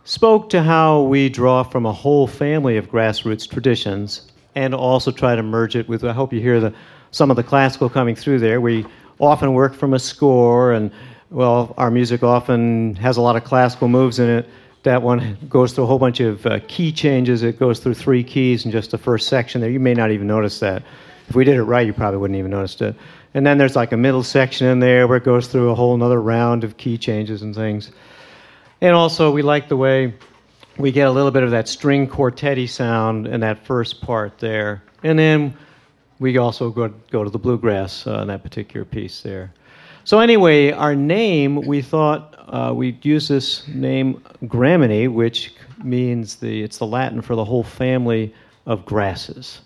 spoke 0.09 0.49
to 0.49 0.63
how 0.63 1.03
we 1.03 1.29
draw 1.29 1.61
from 1.61 1.85
a 1.85 1.93
whole 1.93 2.25
family 2.25 2.77
of 2.77 2.89
grassroots 2.89 3.47
traditions 3.47 4.23
and 4.55 4.73
also 4.73 5.11
try 5.11 5.35
to 5.35 5.43
merge 5.43 5.75
it 5.75 5.87
with, 5.87 6.03
I 6.03 6.13
hope 6.13 6.33
you 6.33 6.41
hear 6.41 6.59
the, 6.59 6.73
some 7.11 7.29
of 7.29 7.37
the 7.37 7.43
classical 7.43 7.89
coming 7.89 8.15
through 8.15 8.39
there. 8.39 8.59
We 8.59 8.87
often 9.19 9.53
work 9.53 9.75
from 9.75 9.93
a 9.93 9.99
score, 9.99 10.71
and 10.71 10.89
well, 11.29 11.75
our 11.77 11.91
music 11.91 12.23
often 12.23 12.95
has 12.95 13.17
a 13.17 13.21
lot 13.21 13.35
of 13.35 13.43
classical 13.43 13.87
moves 13.87 14.17
in 14.17 14.27
it. 14.31 14.49
That 14.81 15.03
one 15.03 15.37
goes 15.47 15.73
through 15.73 15.83
a 15.83 15.87
whole 15.87 15.99
bunch 15.99 16.21
of 16.21 16.43
uh, 16.47 16.59
key 16.67 16.91
changes. 16.91 17.43
It 17.43 17.59
goes 17.59 17.79
through 17.79 17.93
three 17.93 18.23
keys 18.23 18.65
in 18.65 18.71
just 18.71 18.89
the 18.89 18.97
first 18.97 19.27
section 19.27 19.61
there. 19.61 19.69
You 19.69 19.79
may 19.79 19.93
not 19.93 20.09
even 20.09 20.25
notice 20.25 20.59
that. 20.61 20.81
If 21.27 21.35
we 21.35 21.43
did 21.43 21.55
it 21.55 21.63
right, 21.63 21.85
you 21.85 21.93
probably 21.93 22.17
wouldn't 22.17 22.39
even 22.39 22.49
notice 22.49 22.81
it. 22.81 22.95
And 23.35 23.45
then 23.45 23.59
there's 23.59 23.75
like 23.75 23.91
a 23.91 23.97
middle 23.97 24.23
section 24.23 24.65
in 24.65 24.79
there 24.79 25.07
where 25.07 25.17
it 25.17 25.23
goes 25.23 25.45
through 25.45 25.69
a 25.69 25.75
whole 25.75 25.93
another 25.93 26.19
round 26.19 26.63
of 26.63 26.77
key 26.77 26.97
changes 26.97 27.43
and 27.43 27.53
things. 27.53 27.91
And 28.81 28.95
also, 28.95 29.31
we 29.31 29.41
like 29.41 29.67
the 29.67 29.77
way 29.77 30.13
we 30.77 30.91
get 30.91 31.07
a 31.07 31.11
little 31.11 31.31
bit 31.31 31.43
of 31.43 31.51
that 31.51 31.67
string 31.67 32.07
quartet 32.07 32.69
sound 32.69 33.27
in 33.27 33.41
that 33.41 33.65
first 33.65 34.01
part 34.01 34.39
there. 34.39 34.81
And 35.03 35.19
then 35.19 35.53
we 36.19 36.37
also 36.37 36.69
go, 36.69 36.87
go 37.11 37.23
to 37.23 37.29
the 37.29 37.37
bluegrass 37.37 38.07
uh, 38.07 38.19
in 38.21 38.29
that 38.29 38.43
particular 38.43 38.85
piece 38.85 39.21
there. 39.21 39.53
So, 40.05 40.19
anyway, 40.19 40.71
our 40.71 40.95
name, 40.95 41.57
we 41.57 41.81
thought 41.81 42.35
uh, 42.47 42.73
we'd 42.73 43.05
use 43.05 43.27
this 43.27 43.67
name 43.67 44.23
Graminy, 44.47 45.09
which 45.09 45.53
means 45.83 46.37
the, 46.37 46.63
it's 46.63 46.77
the 46.77 46.87
Latin 46.87 47.21
for 47.21 47.35
the 47.35 47.45
whole 47.45 47.63
family 47.63 48.33
of 48.65 48.85
grasses. 48.85 49.61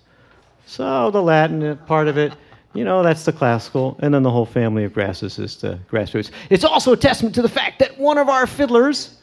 So, 0.66 1.12
the 1.12 1.22
Latin 1.22 1.78
part 1.86 2.08
of 2.08 2.18
it, 2.18 2.34
you 2.74 2.84
know, 2.84 3.04
that's 3.04 3.24
the 3.26 3.32
classical, 3.34 3.98
and 4.00 4.14
then 4.14 4.24
the 4.24 4.32
whole 4.32 4.46
family 4.46 4.84
of 4.84 4.94
grasses 4.94 5.38
is 5.40 5.56
the 5.58 5.80
grassroots. 5.92 6.32
It's 6.50 6.64
also 6.64 6.94
a 6.94 6.98
testament 6.98 7.36
to 7.36 7.42
the 7.42 7.50
fact 7.50 7.80
that 7.80 7.98
one 8.00 8.18
of 8.18 8.30
our 8.30 8.48
fiddlers 8.48 9.18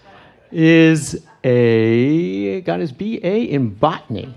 is 0.52 1.24
a 1.44 2.60
got 2.62 2.80
his 2.80 2.92
BA 2.92 3.48
in 3.50 3.70
botany. 3.70 4.34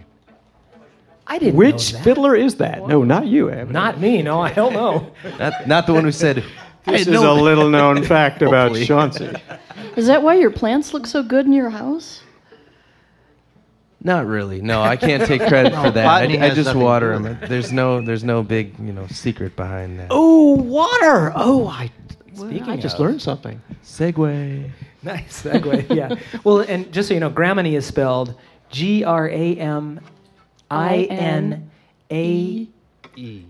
I 1.26 1.40
didn't 1.40 1.56
Which 1.56 1.94
know 1.94 1.98
that. 2.00 2.04
fiddler 2.04 2.36
is 2.36 2.56
that? 2.56 2.86
No, 2.88 3.04
not 3.04 3.28
you, 3.28 3.50
Evan. 3.50 3.72
Not 3.72 4.00
me. 4.00 4.22
No, 4.22 4.42
I 4.42 4.52
don't 4.54 4.74
know. 4.74 5.10
Not, 5.40 5.68
not 5.68 5.88
the 5.88 5.94
one 5.94 6.04
who 6.04 6.12
said, 6.12 6.44
This 6.86 7.08
is 7.08 7.16
a 7.16 7.32
little 7.32 7.70
known 7.70 8.04
fact 8.04 8.42
about 8.42 8.72
Hopefully. 8.72 8.86
Chauncey. 8.86 9.34
Is 9.96 10.08
that 10.08 10.22
why 10.22 10.36
your 10.36 10.52
plants 10.52 10.94
look 10.94 11.08
so 11.08 11.24
good 11.24 11.46
in 11.46 11.54
your 11.54 11.70
house? 11.70 12.22
Not 14.06 14.26
really. 14.26 14.62
No, 14.62 14.82
I 14.82 14.96
can't 14.98 15.26
take 15.26 15.42
credit 15.48 15.74
for 15.74 15.90
that. 15.92 16.06
I, 16.06 16.22
botany 16.22 16.38
I 16.40 16.48
has 16.48 16.56
just 16.56 16.68
nothing 16.68 16.80
to 16.82 16.86
water 16.86 17.18
do 17.18 17.24
them. 17.24 17.40
There's 17.48 17.72
no, 17.72 18.02
there's 18.02 18.24
no 18.24 18.44
big, 18.44 18.78
you 18.80 18.92
know, 18.94 19.08
secret 19.08 19.56
behind 19.56 20.00
that. 20.00 20.08
Oh, 20.10 20.56
water! 20.56 21.32
Oh, 21.36 21.68
I, 21.68 21.90
Speaking 22.36 22.64
I 22.64 22.78
just 22.78 22.96
of- 22.96 23.02
learned 23.02 23.22
something. 23.22 23.62
Segue. 23.84 24.70
Nice 25.04 25.44
segue. 25.44 25.90
Yeah. 25.96 26.16
Well, 26.44 26.62
and 26.62 26.92
just 26.92 27.08
so 27.10 27.14
you 27.14 27.20
know, 27.20 27.30
Graminy 27.30 27.76
is 27.76 27.86
spelled 27.86 28.36
G 28.70 29.04
R 29.04 29.30
A 29.30 29.56
M 29.56 30.00
I 30.72 31.04
N 31.10 31.70
A. 32.12 32.68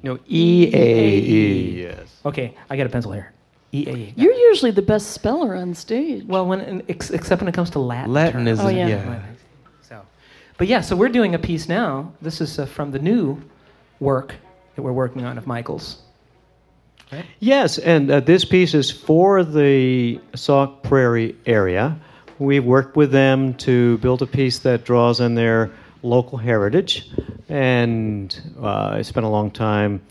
No, 0.04 0.20
E 0.28 0.70
A 0.74 1.18
E. 1.20 1.82
Yes. 1.84 2.20
Okay, 2.26 2.54
I 2.70 2.76
got 2.76 2.86
a 2.86 2.90
pencil 2.90 3.12
here. 3.14 3.32
E 3.72 3.86
A 3.88 3.96
E. 3.96 4.14
You're 4.18 4.34
usually 4.34 4.72
the 4.72 4.82
best 4.82 5.12
speller 5.12 5.56
on 5.56 5.74
stage. 5.74 6.26
Well, 6.26 6.46
when 6.46 6.84
ex- 6.90 7.12
except 7.12 7.42
when 7.42 7.48
it 7.48 7.54
comes 7.54 7.70
to 7.72 7.80
Latin. 7.80 8.12
Latin 8.12 8.46
terms. 8.46 8.60
is, 8.60 8.66
Oh, 8.66 8.70
yeah. 8.70 8.88
yeah. 8.88 9.22
But 10.64 10.70
yeah, 10.70 10.80
so 10.80 10.96
we're 10.96 11.10
doing 11.10 11.36
a 11.36 11.40
piece 11.40 11.68
now. 11.68 12.14
This 12.22 12.40
is 12.40 12.58
uh, 12.58 12.66
from 12.66 12.92
the 12.92 13.00
new 13.00 13.38
work 14.00 14.34
that 14.78 14.82
we're 14.82 14.94
working 14.94 15.26
on 15.26 15.38
of 15.38 15.46
Michael's. 15.46 15.98
Yes, 17.42 17.80
and 17.80 18.10
uh, 18.10 18.22
this 18.22 18.46
piece 18.46 18.74
is 18.74 18.90
for 18.90 19.44
the 19.44 20.22
Sauk 20.36 20.82
Prairie 20.82 21.36
area. 21.46 22.00
We've 22.40 22.64
worked 22.64 22.96
with 22.96 23.12
them 23.12 23.56
to 23.56 23.98
build 23.98 24.22
a 24.22 24.26
piece 24.26 24.60
that 24.60 24.86
draws 24.86 25.20
on 25.20 25.36
their 25.36 25.70
local 26.02 26.38
heritage, 26.38 27.10
and 27.50 28.34
uh, 28.58 28.94
I 28.94 29.02
spent 29.02 29.26
a 29.26 29.30
long 29.30 29.52
time 29.52 30.02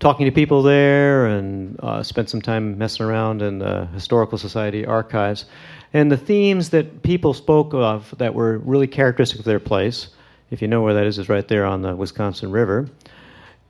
talking 0.00 0.26
to 0.26 0.32
people 0.32 0.64
there, 0.64 1.26
and 1.26 1.78
uh, 1.84 2.02
spent 2.02 2.28
some 2.28 2.42
time 2.42 2.76
messing 2.76 3.06
around 3.06 3.42
in 3.42 3.60
the 3.60 3.86
Historical 3.94 4.38
Society 4.38 4.84
archives. 4.84 5.44
And 5.92 6.10
the 6.10 6.16
themes 6.16 6.70
that 6.70 7.02
people 7.02 7.34
spoke 7.34 7.74
of 7.74 8.14
that 8.18 8.34
were 8.34 8.58
really 8.58 8.86
characteristic 8.86 9.40
of 9.40 9.44
their 9.44 9.60
place, 9.60 10.08
if 10.50 10.62
you 10.62 10.68
know 10.68 10.82
where 10.82 10.94
that 10.94 11.06
is, 11.06 11.18
is 11.18 11.28
right 11.28 11.46
there 11.46 11.66
on 11.66 11.82
the 11.82 11.96
Wisconsin 11.96 12.50
River, 12.50 12.88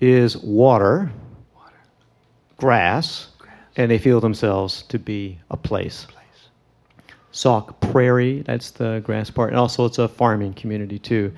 is 0.00 0.36
water 0.36 1.10
grass, 2.56 3.28
and 3.76 3.90
they 3.90 3.98
feel 3.98 4.20
themselves 4.20 4.82
to 4.84 4.98
be 4.98 5.38
a 5.50 5.56
place. 5.56 6.06
Sauk 7.32 7.80
Prairie, 7.80 8.42
that's 8.42 8.70
the 8.72 9.00
grass 9.04 9.30
part, 9.30 9.50
and 9.50 9.58
also 9.58 9.84
it's 9.84 9.98
a 9.98 10.08
farming 10.08 10.52
community 10.54 10.98
too. 10.98 11.32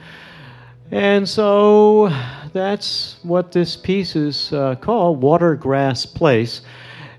And 0.91 1.29
so 1.29 2.11
that's 2.53 3.17
what 3.23 3.53
this 3.53 3.77
piece 3.77 4.17
is 4.17 4.53
uh, 4.53 4.75
called, 4.77 5.21
Water 5.21 5.55
Grass 5.55 6.07
Place, 6.07 6.63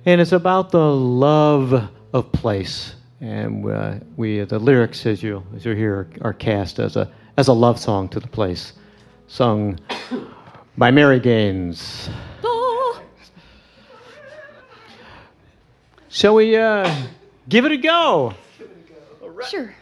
and 0.06 0.20
it's 0.20 0.32
about 0.32 0.72
the 0.72 0.96
love 0.96 1.90
of 2.14 2.32
place. 2.32 2.96
And 3.24 3.66
uh, 3.66 3.96
we, 4.18 4.42
the 4.42 4.60
lyrics, 4.60 5.06
as 5.06 5.24
you 5.24 5.46
as 5.56 5.64
you 5.64 5.74
hear, 5.76 6.10
are 6.24 6.34
cast 6.34 6.78
as 6.78 6.98
a 6.98 7.10
as 7.38 7.48
a 7.48 7.54
love 7.54 7.80
song 7.80 8.10
to 8.10 8.20
the 8.20 8.28
place, 8.28 8.74
sung 9.28 9.80
by 10.78 10.92
Mary 10.92 11.22
Gaines. 11.22 12.10
Shall 16.10 16.36
we 16.36 16.58
uh, 16.58 16.94
give 17.48 17.64
it 17.64 17.72
a 17.72 17.78
go? 17.78 18.34
Sure. 19.50 19.74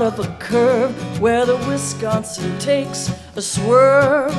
of 0.07 0.21
a 0.21 0.37
curve 0.39 1.21
where 1.21 1.45
the 1.45 1.57
Wisconsin 1.69 2.57
takes 2.61 3.11
a 3.35 3.43
swerve 3.43 4.37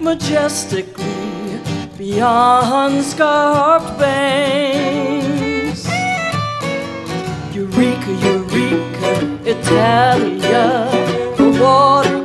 majestically 0.00 1.60
beyond 1.96 3.04
scarped 3.04 3.96
banks. 4.00 5.86
Eureka, 7.54 8.12
Eureka, 8.26 9.38
Italia, 9.44 10.90
the 11.36 11.58
wall. 11.62 12.19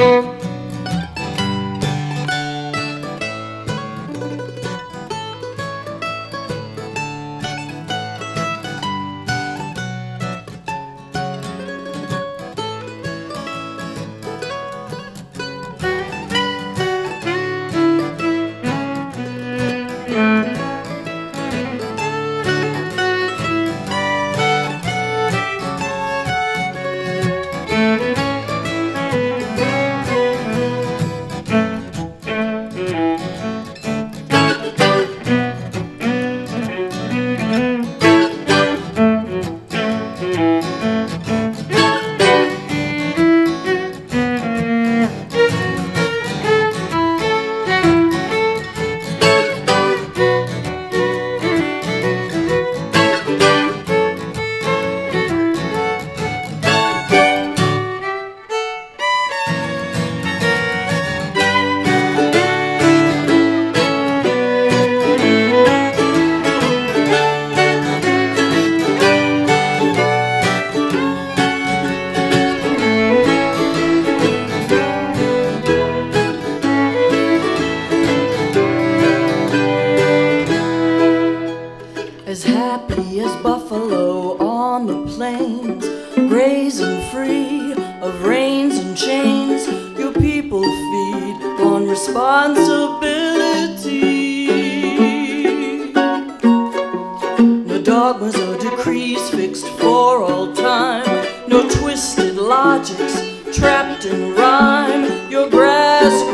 As 0.00 0.37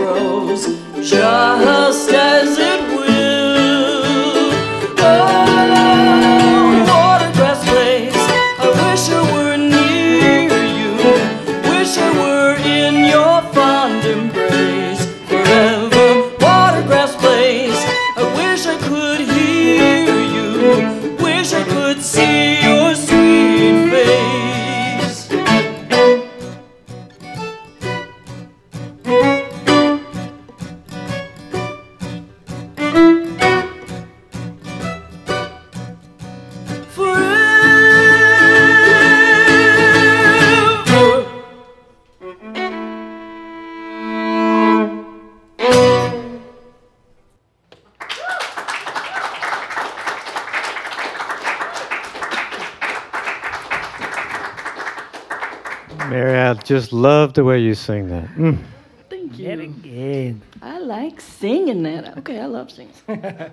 grows 0.05 0.67
just 1.01 2.11
as 2.13 2.34
love 57.35 57.45
the 57.45 57.45
way 57.45 57.61
you 57.61 57.75
sing 57.75 58.09
that. 58.09 58.29
Mm. 58.37 58.59
Thank 59.11 59.39
you. 59.39 59.47
Very 59.47 59.67
good. 59.67 60.41
I 60.63 60.79
like 60.79 61.21
singing 61.21 61.83
that. 61.83 62.19
Okay, 62.19 62.39
I 62.39 62.47
love 62.47 62.71
singing. 62.71 62.95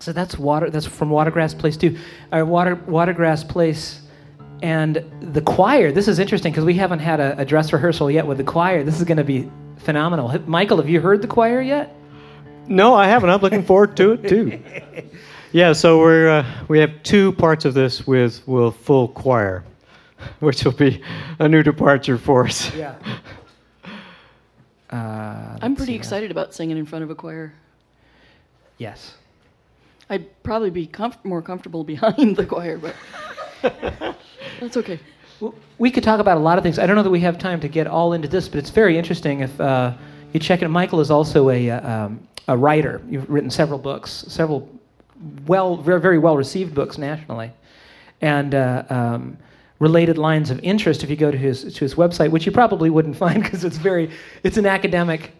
So 0.00 0.12
that's 0.12 0.38
water. 0.38 0.70
That's 0.70 0.86
from 0.86 1.10
Watergrass 1.10 1.58
Place 1.58 1.76
too. 1.76 1.98
Our 2.30 2.44
water 2.44 2.76
Watergrass 2.76 3.42
Place, 3.42 4.00
and 4.62 5.04
the 5.20 5.42
choir. 5.42 5.90
This 5.90 6.06
is 6.06 6.20
interesting 6.20 6.52
because 6.52 6.64
we 6.64 6.74
haven't 6.74 7.00
had 7.00 7.18
a, 7.18 7.36
a 7.40 7.44
dress 7.44 7.72
rehearsal 7.72 8.08
yet 8.08 8.24
with 8.24 8.38
the 8.38 8.44
choir. 8.44 8.84
This 8.84 8.96
is 8.96 9.04
going 9.04 9.18
to 9.18 9.24
be 9.24 9.50
phenomenal. 9.78 10.32
Michael, 10.46 10.76
have 10.76 10.88
you 10.88 11.00
heard 11.00 11.20
the 11.20 11.26
choir 11.26 11.60
yet? 11.60 11.96
No, 12.68 12.94
I 12.94 13.08
haven't. 13.08 13.30
I'm 13.30 13.40
looking 13.40 13.64
forward 13.64 13.96
to 13.96 14.12
it 14.12 14.28
too. 14.28 14.62
Yeah, 15.50 15.72
so 15.72 15.98
we're 15.98 16.28
uh, 16.28 16.46
we 16.68 16.78
have 16.78 17.02
two 17.02 17.32
parts 17.32 17.64
of 17.64 17.72
this 17.74 18.06
with 18.06 18.46
with 18.46 18.76
full 18.76 19.08
choir, 19.08 19.64
which 20.40 20.64
will 20.64 20.72
be 20.72 21.02
a 21.38 21.48
new 21.48 21.62
departure 21.62 22.18
for 22.18 22.46
us. 22.46 22.74
Yeah. 22.74 22.96
Uh, 24.90 25.58
I'm 25.60 25.76
pretty 25.76 25.94
excited 25.94 26.30
about 26.30 26.54
singing 26.54 26.78
in 26.78 26.86
front 26.86 27.04
of 27.04 27.10
a 27.10 27.14
choir. 27.14 27.52
yes. 28.78 29.14
I'd 30.10 30.42
probably 30.42 30.70
be 30.70 30.86
comf- 30.86 31.22
more 31.24 31.42
comfortable 31.42 31.84
behind 31.94 32.36
the 32.36 32.46
choir, 32.46 32.78
but 32.78 32.94
that's 34.58 34.78
okay. 34.78 34.98
W- 35.40 35.54
We 35.76 35.90
could 35.90 36.02
talk 36.02 36.20
about 36.20 36.38
a 36.38 36.40
lot 36.40 36.56
of 36.56 36.64
things. 36.64 36.78
I 36.78 36.86
don't 36.86 36.96
know 36.96 37.02
that 37.02 37.10
we 37.10 37.20
have 37.20 37.36
time 37.38 37.60
to 37.60 37.68
get 37.68 37.86
all 37.86 38.14
into 38.14 38.28
this, 38.28 38.48
but 38.48 38.56
it's 38.58 38.70
very 38.70 38.96
interesting. 38.96 39.40
If 39.40 39.60
uh, 39.60 39.92
you 40.32 40.40
check 40.40 40.62
it, 40.62 40.68
Michael 40.68 41.00
is 41.00 41.10
also 41.10 41.50
a 41.50 41.68
uh, 41.70 41.86
um, 42.06 42.26
a 42.48 42.56
writer. 42.56 43.02
You've 43.10 43.28
written 43.28 43.50
several 43.50 43.78
books, 43.78 44.24
several 44.28 44.66
well, 45.46 45.76
very 45.76 46.00
very 46.00 46.18
well 46.18 46.38
received 46.38 46.74
books 46.74 46.96
nationally, 46.96 47.52
and 48.22 48.54
uh, 48.54 48.84
um, 48.88 49.36
related 49.78 50.18
lines 50.18 50.50
of 50.50 50.58
interest. 50.60 51.04
If 51.04 51.10
you 51.10 51.16
go 51.16 51.30
to 51.30 51.38
his 51.38 51.62
to 51.74 51.80
his 51.80 51.94
website, 51.94 52.30
which 52.30 52.46
you 52.46 52.52
probably 52.52 52.90
wouldn't 52.90 53.16
find 53.24 53.42
because 53.42 53.64
it's 53.64 53.78
very 53.78 54.10
it's 54.42 54.56
an 54.56 54.66
academic 54.66 55.32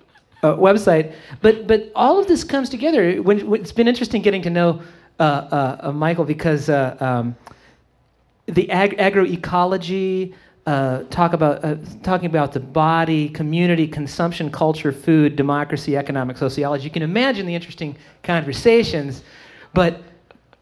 uh, 0.42 0.54
website. 0.54 1.12
But 1.42 1.66
but 1.66 1.90
all 1.94 2.18
of 2.18 2.26
this 2.28 2.44
comes 2.44 2.68
together. 2.68 3.22
When, 3.22 3.48
when- 3.48 3.60
it's 3.60 3.72
been 3.72 3.88
interesting 3.88 4.22
getting 4.22 4.42
to 4.42 4.50
know 4.50 4.80
uh, 5.18 5.76
uh, 5.82 5.92
Michael 5.92 6.24
because 6.24 6.68
uh, 6.68 6.96
um, 7.00 7.36
the 8.46 8.70
ag- 8.70 8.96
agroecology, 8.98 10.34
uh, 10.66 11.02
talk 11.10 11.32
about 11.32 11.64
uh, 11.64 11.76
talking 12.02 12.26
about 12.26 12.52
the 12.52 12.60
body, 12.60 13.28
community, 13.30 13.88
consumption, 13.88 14.50
culture, 14.50 14.92
food, 14.92 15.34
democracy, 15.34 15.96
economic 15.96 16.36
sociology. 16.36 16.84
You 16.84 16.90
can 16.90 17.02
imagine 17.02 17.46
the 17.46 17.54
interesting 17.54 17.96
conversations, 18.22 19.22
but 19.74 20.02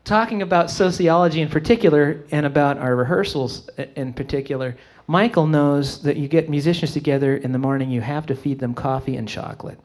talking 0.07 0.41
about 0.41 0.71
sociology 0.71 1.43
in 1.43 1.49
particular 1.49 2.25
and 2.31 2.47
about 2.47 2.79
our 2.79 2.97
rehearsals 2.97 3.69
in 3.97 4.15
particular, 4.15 4.77
Michael 5.09 5.47
knows 5.47 6.01
that 6.03 6.17
you 6.17 6.29
get 6.29 6.49
musicians 6.49 6.93
together 6.93 7.37
in 7.37 7.53
the 7.53 7.59
morning, 7.59 7.91
you 7.91 8.01
have 8.01 8.25
to 8.27 8.35
feed 8.35 8.59
them 8.61 8.73
coffee 8.73 9.17
and 9.17 9.29
chocolate. 9.29 9.79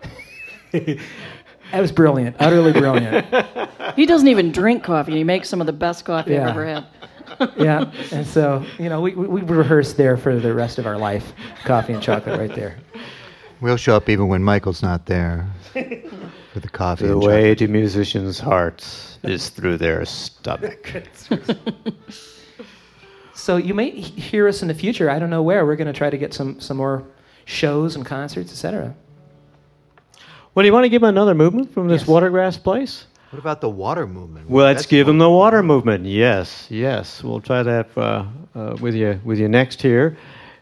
that 0.72 1.00
was 1.72 1.90
brilliant, 1.90 2.36
utterly 2.38 2.72
brilliant. 2.72 3.26
He 3.96 4.04
doesn't 4.06 4.28
even 4.28 4.52
drink 4.52 4.84
coffee. 4.84 5.12
He 5.12 5.24
makes 5.24 5.48
some 5.48 5.60
of 5.60 5.66
the 5.66 5.72
best 5.72 6.04
coffee 6.04 6.32
Yeah. 6.32 6.42
I've 6.42 6.50
ever 6.50 6.66
had. 6.66 6.86
yeah, 7.58 7.90
and 8.12 8.26
so 8.26 8.64
you 8.78 8.88
know 8.88 9.00
we 9.00 9.14
we, 9.14 9.26
we 9.26 9.40
rehearse 9.42 9.94
there 9.94 10.16
for 10.16 10.38
the 10.38 10.54
rest 10.54 10.78
of 10.78 10.86
our 10.86 10.96
life, 10.96 11.32
coffee 11.64 11.92
and 11.92 12.02
chocolate 12.02 12.38
right 12.38 12.54
there. 12.54 12.76
We'll 13.60 13.76
show 13.76 13.96
up 13.96 14.08
even 14.08 14.28
when 14.28 14.44
Michael's 14.44 14.82
not 14.82 15.06
there 15.06 15.46
for 15.72 16.60
the 16.60 16.68
coffee. 16.68 17.06
The 17.06 17.12
and 17.12 17.22
way 17.22 17.54
chocolate. 17.54 17.58
to 17.58 17.68
musicians' 17.68 18.38
hearts 18.38 19.15
is 19.28 19.48
through 19.50 19.78
their 19.78 20.04
stomach. 20.04 20.92
So 23.36 23.58
you 23.58 23.74
may 23.74 23.90
hear 23.90 24.48
us 24.48 24.62
in 24.62 24.68
the 24.68 24.74
future. 24.74 25.10
I 25.10 25.18
don't 25.18 25.30
know 25.30 25.42
where. 25.42 25.66
We're 25.66 25.76
going 25.76 25.92
to 25.92 25.92
try 25.92 26.10
to 26.10 26.16
get 26.16 26.32
some 26.32 26.58
some 26.58 26.78
more 26.78 27.04
shows 27.44 27.94
and 27.94 28.04
concerts, 28.04 28.50
etc. 28.50 28.94
well, 30.54 30.62
do 30.62 30.66
you 30.66 30.72
want 30.72 30.84
to 30.84 30.88
give 30.88 31.02
them 31.02 31.10
another 31.10 31.34
movement 31.34 31.72
from 31.72 31.86
this 31.86 32.00
Yes. 32.00 32.08
Watergrass 32.08 32.60
place? 32.60 33.06
What 33.30 33.38
about 33.38 33.60
the 33.60 33.68
water 33.68 34.06
movement? 34.06 34.48
Well, 34.48 34.64
let's 34.64 34.78
That's 34.78 34.86
give 34.86 35.06
them 35.06 35.18
the 35.18 35.30
water 35.30 35.62
movement. 35.62 36.06
Yes, 36.06 36.66
yes. 36.70 37.22
We'll 37.22 37.40
try 37.40 37.62
that 37.62 37.86
uh, 37.96 38.24
uh, 38.54 38.76
with 38.80 38.94
you 38.94 39.20
with 39.22 39.38
you 39.38 39.48
next 39.48 39.82
here, 39.82 40.16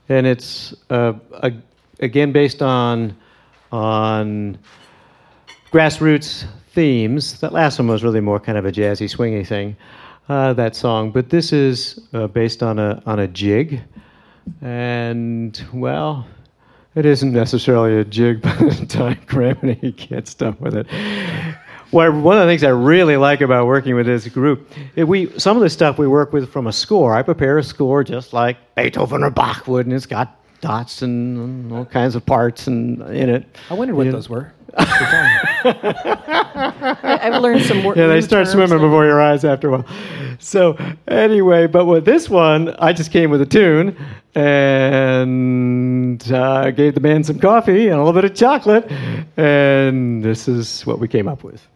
and 0.09 0.27
it's 0.27 0.75
uh, 0.91 1.13
a, 1.35 1.53
again 2.01 2.33
based 2.33 2.61
on 2.61 3.17
on 3.71 4.59
grassroots 5.71 6.45
themes. 6.75 7.41
That 7.41 7.53
last 7.53 7.79
one 7.79 7.89
was 7.89 8.03
really 8.05 8.21
more 8.21 8.41
kind 8.41 8.59
of 8.59 8.67
a 8.67 8.73
jazzy, 8.73 9.09
swingy 9.15 9.47
thing. 9.47 9.77
Uh, 10.29 10.55
that 10.55 10.75
song, 10.75 11.11
but 11.11 11.29
this 11.29 11.53
is 11.53 12.01
uh, 12.15 12.27
based 12.27 12.63
on 12.63 12.79
a 12.79 13.03
on 13.05 13.19
a 13.19 13.29
jig, 13.29 13.83
and 14.63 15.63
well, 15.75 16.27
it 16.95 17.05
isn't 17.05 17.33
necessarily 17.33 17.99
a 17.99 18.05
jig 18.05 18.41
by 18.41 18.55
the 18.55 18.87
time 18.87 19.17
Grammy 19.27 19.95
gets 20.09 20.33
done 20.33 20.57
with 20.61 20.77
it. 20.77 20.87
Well, 21.93 22.11
one 22.11 22.39
of 22.39 22.47
the 22.47 22.51
things 22.51 22.65
I 22.65 22.71
really 22.71 23.19
like 23.19 23.43
about 23.43 23.67
working 23.67 23.95
with 23.95 24.07
this 24.07 24.27
group, 24.29 24.73
it, 24.97 25.05
we 25.05 25.31
some 25.39 25.59
of 25.59 25.63
the 25.63 25.69
stuff 25.69 25.99
we 25.99 26.09
work 26.09 26.33
with 26.33 26.51
from 26.51 26.67
a 26.69 26.73
score. 26.73 27.15
I 27.15 27.23
prepare 27.23 27.59
a 27.59 27.63
score 27.63 28.03
just 28.03 28.33
like 28.33 28.57
Beethoven 28.77 29.23
or 29.23 29.31
Bach 29.31 29.69
would, 29.69 29.85
and 29.85 29.95
it's 29.95 30.07
got 30.07 30.41
dots 30.63 31.03
and 31.03 31.71
all 31.71 31.85
kinds 31.85 32.15
of 32.15 32.25
parts 32.25 32.67
and 32.67 33.03
in 33.15 33.29
it. 33.29 33.45
I 33.69 33.75
wondered 33.75 33.95
what 33.95 34.07
You 34.07 34.13
know? 34.13 34.17
those 34.17 34.31
were. 34.31 34.54
I, 34.77 35.61
I've 37.23 37.41
learned 37.43 37.63
some 37.65 37.83
wor- 37.85 37.97
Yeah, 37.97 38.07
they 38.09 38.21
start 38.21 38.49
swimming 38.49 38.79
before 38.79 39.05
your 39.07 39.21
eyes 39.21 39.45
after 39.45 39.69
a 39.69 39.71
while. 39.73 39.87
So 40.39 40.77
anyway, 41.09 41.67
but 41.67 41.85
with 41.87 42.05
this 42.05 42.29
one, 42.29 42.75
I 42.79 42.93
just 42.93 43.11
came 43.11 43.31
with 43.31 43.41
a 43.41 43.47
tune 43.47 43.97
and 44.35 46.33
uh, 46.33 46.71
gave 46.73 46.95
the 46.95 47.01
band 47.01 47.27
some 47.27 47.39
coffee 47.39 47.89
and 47.89 47.95
a 47.95 48.05
little 48.05 48.13
bit 48.21 48.25
of 48.31 48.35
chocolate, 48.37 48.91
and 49.37 50.23
this 50.23 50.49
is 50.49 50.85
what 50.87 50.99
we 50.99 51.09
came 51.09 51.29
up 51.29 51.45
with. 51.45 51.67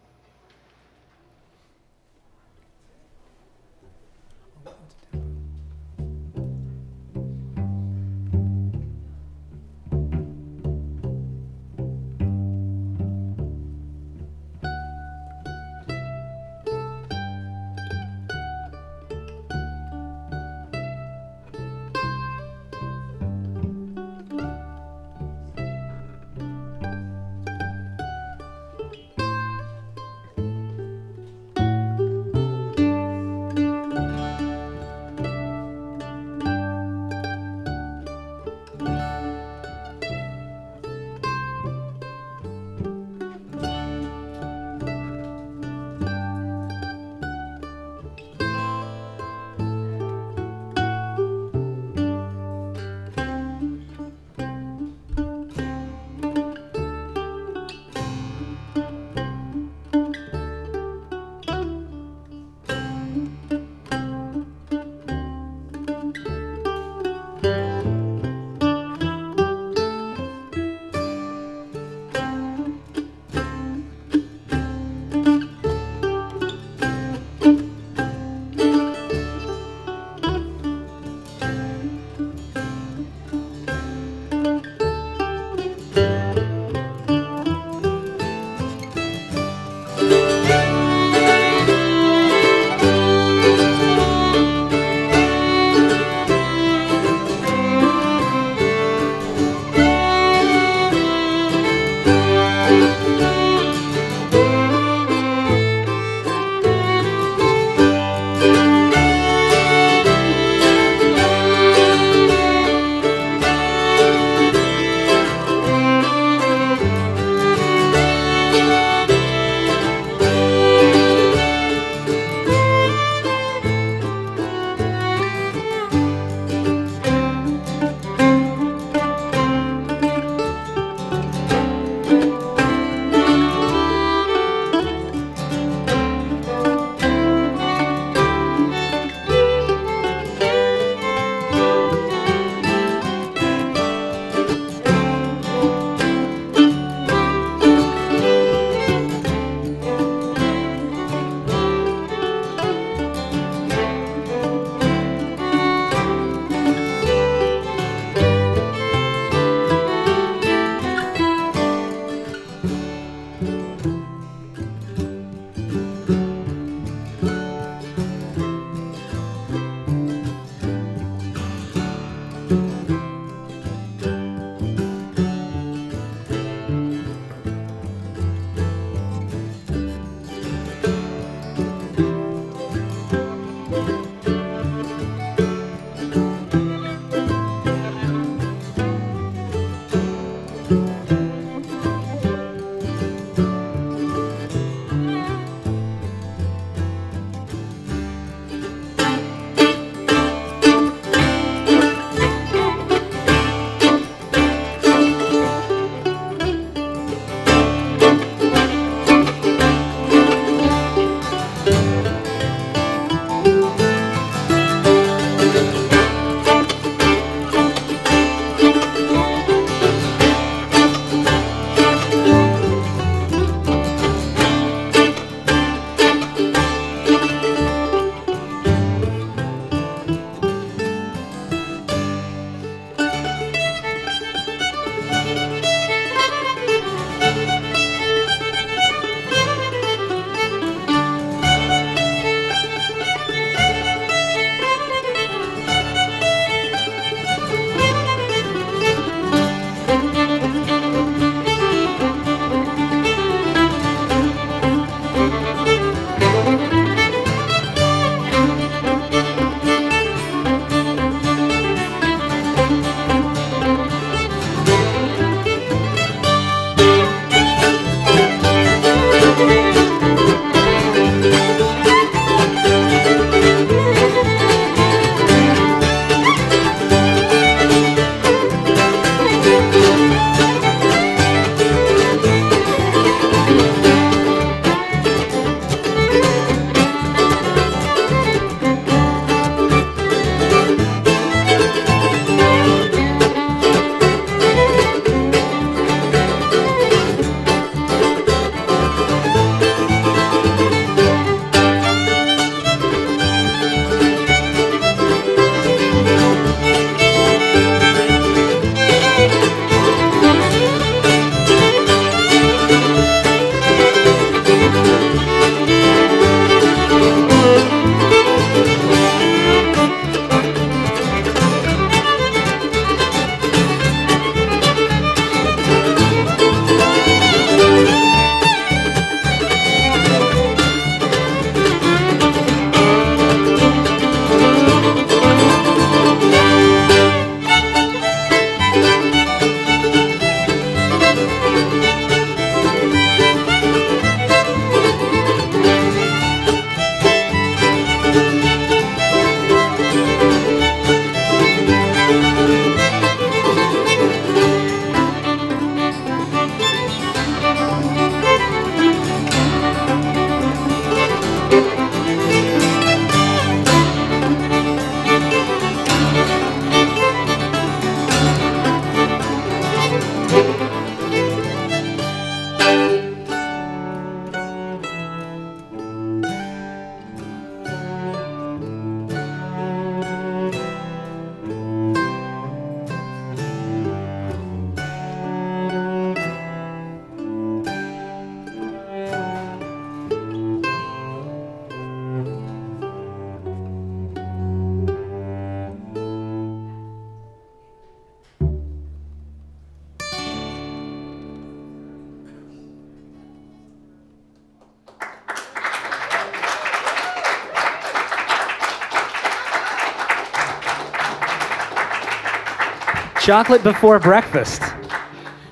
Chocolate 413.29 413.61
before 413.61 413.99
breakfast. 413.99 414.59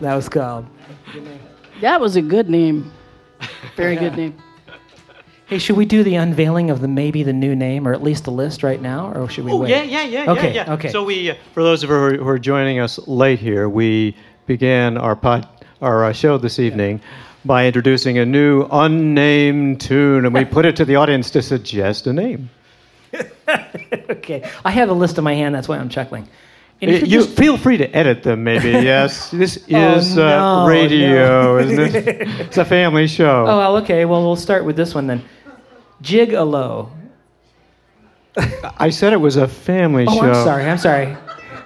That 0.01 0.15
was 0.15 0.27
called. 0.27 0.65
That 1.79 2.01
was 2.01 2.15
a 2.15 2.23
good 2.23 2.49
name. 2.49 2.91
Very 3.75 3.95
good 3.95 4.17
name. 4.17 4.35
Hey, 5.45 5.59
should 5.59 5.77
we 5.77 5.85
do 5.85 6.01
the 6.01 6.15
unveiling 6.15 6.71
of 6.71 6.81
the 6.81 6.87
maybe 6.87 7.21
the 7.21 7.33
new 7.33 7.55
name, 7.55 7.87
or 7.87 7.93
at 7.93 8.01
least 8.01 8.23
the 8.23 8.31
list 8.31 8.63
right 8.63 8.81
now, 8.81 9.13
or 9.13 9.29
should 9.29 9.45
we 9.45 9.51
Oh 9.51 9.57
wait? 9.57 9.69
yeah, 9.69 9.83
yeah, 9.83 10.01
yeah, 10.01 10.31
Okay, 10.31 10.55
yeah, 10.55 10.65
yeah. 10.65 10.73
okay. 10.73 10.89
So 10.89 11.03
we, 11.03 11.29
uh, 11.29 11.35
for 11.53 11.61
those 11.61 11.83
of 11.83 11.91
you 11.91 12.17
who 12.17 12.27
are, 12.27 12.39
joining 12.39 12.79
us 12.79 12.97
late 13.07 13.37
here, 13.37 13.69
we 13.69 14.15
began 14.47 14.97
our 14.97 15.15
pod, 15.15 15.47
our 15.79 16.05
uh, 16.05 16.13
show 16.13 16.39
this 16.39 16.57
evening 16.57 16.99
by 17.45 17.67
introducing 17.67 18.17
a 18.17 18.25
new 18.25 18.67
unnamed 18.71 19.81
tune, 19.81 20.25
and 20.25 20.33
we 20.33 20.45
put 20.45 20.65
it 20.65 20.75
to 20.77 20.85
the 20.85 20.95
audience 20.95 21.29
to 21.29 21.43
suggest 21.43 22.07
a 22.07 22.13
name. 22.13 22.49
okay. 24.09 24.49
I 24.65 24.71
have 24.71 24.89
a 24.89 24.93
list 24.93 25.19
in 25.19 25.23
my 25.23 25.35
hand. 25.35 25.53
That's 25.53 25.67
why 25.67 25.77
I'm 25.77 25.89
chuckling. 25.89 26.27
And 26.81 26.91
you're 26.91 27.21
You 27.21 27.25
feel 27.25 27.57
free 27.57 27.77
to 27.77 27.87
edit 27.95 28.23
them, 28.23 28.43
maybe. 28.43 28.69
Yes, 28.87 29.31
this 29.31 29.57
is 29.67 30.17
Oh, 30.17 30.21
uh, 30.23 30.67
radio, 30.67 31.57
no. 31.57 31.57
isn't 31.59 31.95
it? 31.95 32.27
It's 32.47 32.57
a 32.57 32.65
family 32.65 33.07
show. 33.07 33.45
Oh 33.47 33.57
well, 33.57 33.77
okay. 33.77 34.05
Well, 34.05 34.21
we'll 34.23 34.35
start 34.35 34.63
with 34.65 34.75
this 34.75 34.93
one 34.93 35.07
then. 35.07 35.23
Gigolo. 36.03 36.89
I 38.77 38.91
said 38.91 39.13
it 39.13 39.17
was 39.21 39.35
a 39.35 39.47
family 39.47 40.05
show. 40.05 40.11
Oh, 40.11 40.21
show. 40.21 40.29
I'm 40.29 40.43
sorry. 40.45 40.63
I'm 40.65 40.77
sorry. 40.77 41.17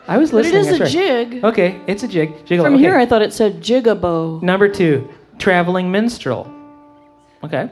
I 0.08 0.18
was 0.18 0.32
But 0.32 0.46
it 0.46 0.54
listening. 0.54 0.74
is 0.74 0.80
a 0.80 0.84
right. 0.84 0.92
jig. 0.92 1.44
Okay, 1.44 1.82
it's 1.88 2.04
a 2.04 2.08
jig. 2.08 2.30
Gigolo. 2.46 2.64
From 2.64 2.74
okay. 2.76 2.84
here, 2.84 2.98
I 2.98 3.06
thought 3.06 3.22
it 3.22 3.34
said 3.34 3.62
jigabo. 3.62 4.42
Number 4.42 4.68
two, 4.70 5.08
traveling 5.38 5.92
minstrel. 5.92 6.50
Okay. 7.44 7.70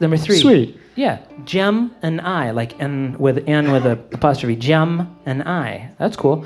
Number 0.00 0.16
three. 0.16 0.38
Sweet. 0.38 0.80
Yeah, 0.96 1.18
gem 1.44 1.94
and 2.02 2.20
I, 2.20 2.50
like 2.50 2.80
N 2.80 3.16
with 3.18 3.48
N 3.48 3.70
with 3.72 3.86
a 3.86 3.92
apostrophe. 4.12 4.56
Gem 4.56 5.16
and 5.26 5.42
I. 5.42 5.90
That's 5.98 6.16
cool. 6.16 6.44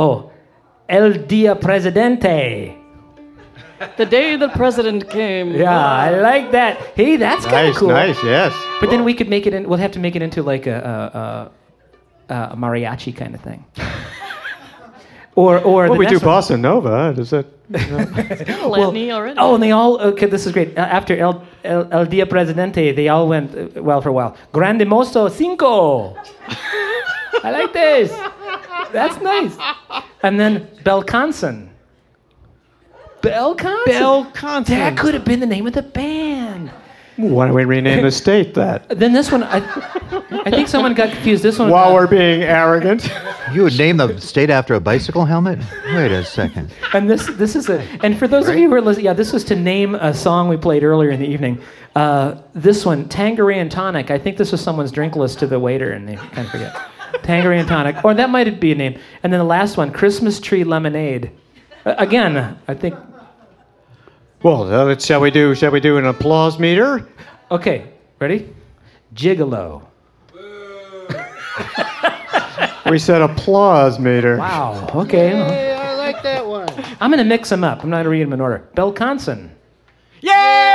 Oh, 0.00 0.30
El 0.88 1.12
Dia 1.26 1.54
Presidente. 1.54 2.76
The 3.96 4.04
day 4.04 4.36
the 4.36 4.48
president 4.50 5.08
came. 5.08 5.52
Yeah, 5.54 5.70
I 6.06 6.10
like 6.20 6.50
that. 6.52 6.76
Hey, 6.96 7.16
that's 7.16 7.46
kind 7.46 7.68
of 7.68 7.72
Nice, 7.74 7.78
cool. 7.78 7.88
nice, 7.88 8.18
yes. 8.24 8.52
But 8.80 8.90
then 8.90 9.04
we 9.04 9.14
could 9.14 9.28
make 9.28 9.46
it 9.46 9.54
in. 9.54 9.66
We'll 9.68 9.78
have 9.78 9.92
to 9.92 9.98
make 9.98 10.16
it 10.16 10.22
into 10.22 10.42
like 10.42 10.66
a, 10.66 11.50
a, 12.28 12.34
a, 12.34 12.34
a 12.52 12.56
mariachi 12.56 13.12
kind 13.16 13.34
of 13.34 13.40
thing. 13.40 13.64
or 15.34 15.58
or 15.60 15.84
Well, 15.84 15.92
the 15.94 15.98
we 15.98 16.06
do 16.06 16.14
next 16.16 16.24
one- 16.26 16.42
bossa 16.42 16.60
nova. 16.60 17.14
Does 17.16 17.30
that? 17.30 17.46
Lenny 18.68 19.12
already. 19.12 19.38
Oh, 19.38 19.54
and 19.54 19.62
they 19.62 19.70
all 19.72 19.98
okay. 20.12 20.26
This 20.26 20.44
is 20.44 20.52
great. 20.52 20.76
Uh, 20.76 20.80
after 20.82 21.16
El, 21.16 21.42
El 21.64 21.88
El 21.92 22.04
Dia 22.06 22.26
Presidente, 22.26 22.92
they 22.92 23.08
all 23.08 23.28
went 23.28 23.54
uh, 23.56 23.82
well 23.82 24.00
for 24.02 24.08
a 24.10 24.12
while. 24.12 24.36
Grande 24.52 24.82
Mosto 24.82 25.28
Cinco. 25.30 26.16
I 27.44 27.50
like 27.52 27.72
this. 27.72 28.10
That's 28.92 29.20
nice. 29.22 29.56
And 30.22 30.38
then 30.38 30.66
Belcanson. 30.84 31.68
Belcanson. 33.22 33.84
Belcanson. 33.86 34.66
That 34.66 34.96
could 34.96 35.14
have 35.14 35.24
been 35.24 35.40
the 35.40 35.46
name 35.46 35.66
of 35.66 35.74
the 35.74 35.82
band. 35.82 36.70
Why 37.16 37.46
don't 37.46 37.54
we 37.54 37.64
rename 37.64 38.02
the 38.02 38.10
state 38.10 38.54
that? 38.54 38.88
Then 38.88 39.12
this 39.12 39.30
one, 39.30 39.42
I, 39.42 39.58
I 40.30 40.50
think 40.50 40.68
someone 40.68 40.94
got 40.94 41.12
confused. 41.12 41.42
This 41.42 41.58
one. 41.58 41.68
While 41.68 41.92
we're 41.92 42.06
being 42.06 42.42
arrogant. 42.42 43.10
You 43.52 43.64
would 43.64 43.76
name 43.76 43.96
the 43.96 44.18
state 44.20 44.48
after 44.48 44.74
a 44.74 44.80
bicycle 44.80 45.24
helmet? 45.24 45.58
Wait 45.86 46.12
a 46.12 46.24
second. 46.24 46.70
And 46.94 47.10
this 47.10 47.26
this 47.26 47.56
is 47.56 47.68
a 47.68 47.80
and 48.02 48.16
for 48.18 48.28
those 48.28 48.48
of 48.48 48.56
you 48.56 48.68
who 48.68 48.74
are 48.74 48.80
listening, 48.80 49.06
yeah, 49.06 49.12
this 49.12 49.32
was 49.32 49.44
to 49.44 49.56
name 49.56 49.96
a 49.96 50.14
song 50.14 50.48
we 50.48 50.56
played 50.56 50.82
earlier 50.82 51.10
in 51.10 51.20
the 51.20 51.26
evening. 51.26 51.60
Uh, 51.96 52.40
this 52.54 52.86
one, 52.86 53.08
Tangerine 53.08 53.58
and 53.58 53.70
Tonic. 53.70 54.10
I 54.10 54.18
think 54.18 54.36
this 54.36 54.52
was 54.52 54.60
someone's 54.60 54.92
drink 54.92 55.16
list 55.16 55.40
to 55.40 55.46
the 55.46 55.58
waiter, 55.58 55.90
and 55.90 56.08
they 56.08 56.14
kind 56.16 56.46
of 56.46 56.50
forget. 56.50 56.76
Tangerine 57.22 57.60
and 57.60 57.68
Tonic, 57.68 58.04
or 58.04 58.14
that 58.14 58.30
might 58.30 58.60
be 58.60 58.72
a 58.72 58.74
name. 58.74 58.98
And 59.22 59.32
then 59.32 59.38
the 59.38 59.44
last 59.44 59.76
one, 59.76 59.92
Christmas 59.92 60.40
Tree 60.40 60.64
Lemonade. 60.64 61.30
Uh, 61.84 61.94
again, 61.98 62.58
I 62.68 62.74
think. 62.74 62.94
Well, 64.42 64.72
uh, 64.72 64.84
let's, 64.84 65.04
shall 65.04 65.20
we 65.20 65.30
do? 65.30 65.54
Shall 65.54 65.70
we 65.70 65.80
do 65.80 65.98
an 65.98 66.06
applause 66.06 66.58
meter? 66.58 67.08
Okay, 67.50 67.92
ready? 68.18 68.54
Gigolo. 69.14 69.82
We 72.90 72.98
said 72.98 73.22
applause 73.22 73.98
meter. 74.00 74.36
Wow. 74.38 74.90
Okay. 74.94 75.32
I 75.74 75.94
like 75.94 76.22
that 76.22 76.44
one. 76.44 76.68
I'm 77.00 77.10
gonna 77.10 77.24
mix 77.24 77.48
them 77.48 77.62
up. 77.62 77.84
I'm 77.84 77.90
not 77.90 77.98
gonna 77.98 78.08
read 78.08 78.22
them 78.22 78.32
in 78.32 78.40
order. 78.40 78.68
Belconson. 78.76 79.50
Yay! 80.22 80.69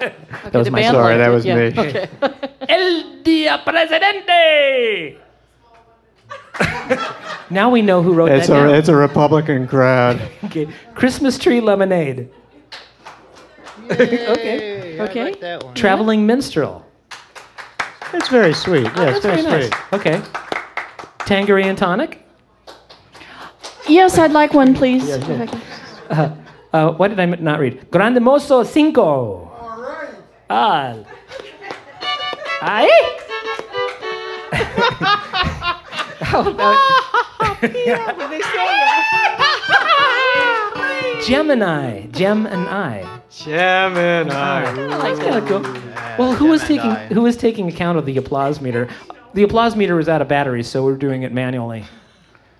That 0.00 0.54
was 0.54 0.70
my 0.70 0.82
Sorry, 0.82 1.16
that 1.18 1.28
was 1.28 1.44
yeah. 1.44 1.56
me. 1.56 1.66
Okay. 1.78 2.08
El 2.68 3.22
Dia 3.22 3.60
Presidente. 3.64 5.18
now 7.50 7.70
we 7.70 7.82
know 7.82 8.02
who 8.02 8.12
wrote 8.12 8.30
It's 8.32 8.46
that 8.48 8.54
down. 8.54 8.68
a 8.70 8.72
it's 8.72 8.88
a 8.88 8.96
Republican 8.96 9.66
crowd. 9.66 10.20
Okay, 10.44 10.66
Christmas 10.94 11.38
tree 11.38 11.60
lemonade. 11.60 12.28
okay. 13.90 14.98
I 14.98 15.02
Okay. 15.04 15.24
like 15.24 15.40
that 15.40 15.62
one. 15.64 15.74
Traveling 15.74 16.26
minstrel. 16.26 16.84
It's 18.12 18.28
very 18.28 18.52
sweet. 18.54 18.84
Yeah, 18.96 19.10
it's 19.14 19.24
very, 19.24 19.42
nice. 19.42 19.68
sweet. 19.68 19.74
Okay. 19.92 20.20
Tangerine 21.26 21.68
and 21.68 21.78
tonic. 21.78 22.26
Yes, 23.88 24.18
I'd 24.18 24.32
like 24.32 24.52
one, 24.52 24.74
please. 24.74 25.08
If 25.08 25.28
I 25.28 25.46
could. 25.46 26.36
Uh, 26.72 26.92
what 26.92 27.08
did 27.08 27.18
I 27.20 27.24
m- 27.24 27.42
not 27.42 27.58
read? 27.60 27.90
Grande 27.90 28.20
Mozo 28.20 28.62
Cinco. 28.64 29.49
All 30.50 30.68
right. 30.68 31.06
Al. 32.62 32.80
Ahí. 32.82 32.88
Gemini, 41.26 42.06
Gem 42.06 42.46
and 42.46 42.68
I. 42.68 43.20
Gemini. 43.30 44.64
That's 44.74 45.18
kind 45.20 45.36
of 45.36 45.46
cool. 45.46 45.62
Well, 46.18 46.34
who 46.34 46.46
was 46.46 46.62
taking 46.64 46.90
who 47.12 47.22
was 47.22 47.36
taking 47.36 47.68
account 47.68 47.98
of 47.98 48.06
the 48.06 48.16
applause 48.16 48.60
meter? 48.60 48.88
The 49.34 49.42
applause 49.44 49.76
meter 49.76 49.94
was 49.94 50.08
out 50.08 50.20
of 50.22 50.28
batteries, 50.28 50.66
so 50.68 50.82
we're 50.84 50.96
doing 50.96 51.22
it 51.22 51.32
manually. 51.32 51.84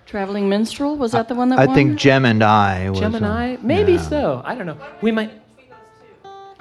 Traveling 0.05 0.47
minstrel 0.49 0.95
was 0.97 1.11
that 1.13 1.27
the 1.27 1.35
one 1.35 1.49
that 1.49 1.59
I 1.59 1.65
won? 1.65 1.75
think 1.75 1.99
Gem 1.99 2.25
and 2.25 2.43
I 2.43 2.89
was. 2.89 2.99
uh, 2.99 3.01
Gemini, 3.01 3.57
maybe 3.61 3.93
yeah. 3.93 4.01
so. 4.01 4.41
I 4.45 4.55
don't 4.55 4.65
know. 4.65 4.77
We 5.01 5.11
might. 5.11 5.31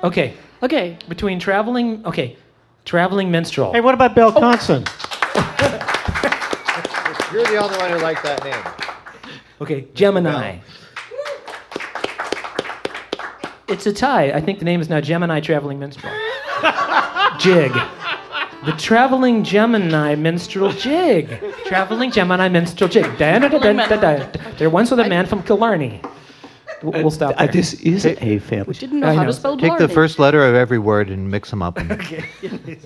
Okay, 0.03 0.35
Okay. 0.63 0.99
between 1.09 1.39
traveling. 1.39 2.05
Okay, 2.05 2.37
traveling 2.85 3.31
minstrel. 3.31 3.73
Hey, 3.73 3.81
what 3.81 3.95
about 3.95 4.15
Bill 4.15 4.33
oh. 4.35 4.41
Conson? 4.41 4.85
You're 7.33 7.47
the 7.47 7.63
only 7.63 7.79
one 7.79 7.91
who 7.91 7.99
liked 7.99 8.23
that 8.25 8.45
name. 8.45 9.35
Okay, 9.61 9.87
Gemini. 9.95 10.59
It's 13.69 13.87
a 13.87 13.93
tie. 13.93 14.33
I 14.33 14.41
think 14.41 14.59
the 14.59 14.65
name 14.65 14.81
is 14.81 14.89
now 14.89 15.01
Gemini 15.01 15.39
Traveling 15.39 15.79
Minstrel. 15.79 16.13
Jig. 17.39 17.73
The 18.65 18.73
Traveling 18.77 19.45
Gemini 19.45 20.17
Minstrel 20.17 20.73
Jig. 20.73 21.41
Traveling 21.67 22.11
Gemini 22.11 22.49
Minstrel 22.49 22.91
Jig. 22.91 23.17
Da, 23.17 23.39
da, 23.39 23.49
da. 23.49 24.27
There 24.59 24.71
once 24.71 24.91
was 24.91 24.99
a 24.99 25.09
man 25.09 25.27
from 25.27 25.45
Killarney. 25.45 26.03
W- 26.83 27.03
We'll 27.03 27.11
stop 27.11 27.37
there. 27.37 27.49
this 27.49 27.75
is 27.75 28.07
a 28.07 28.39
family. 28.39 28.75
Didn't 28.75 29.01
know 29.01 29.09
I 29.09 29.15
how 29.15 29.23
know. 29.23 29.29
to 29.29 29.33
spell 29.33 29.57
Take 29.57 29.73
the 29.79 29.87
Blarney. 29.87 29.95
first 29.95 30.19
letter 30.19 30.45
of 30.47 30.55
every 30.55 30.79
word 30.79 31.11
and 31.11 31.31
mix 31.31 31.51
them 31.51 31.63
up. 31.63 31.77
And 31.79 32.01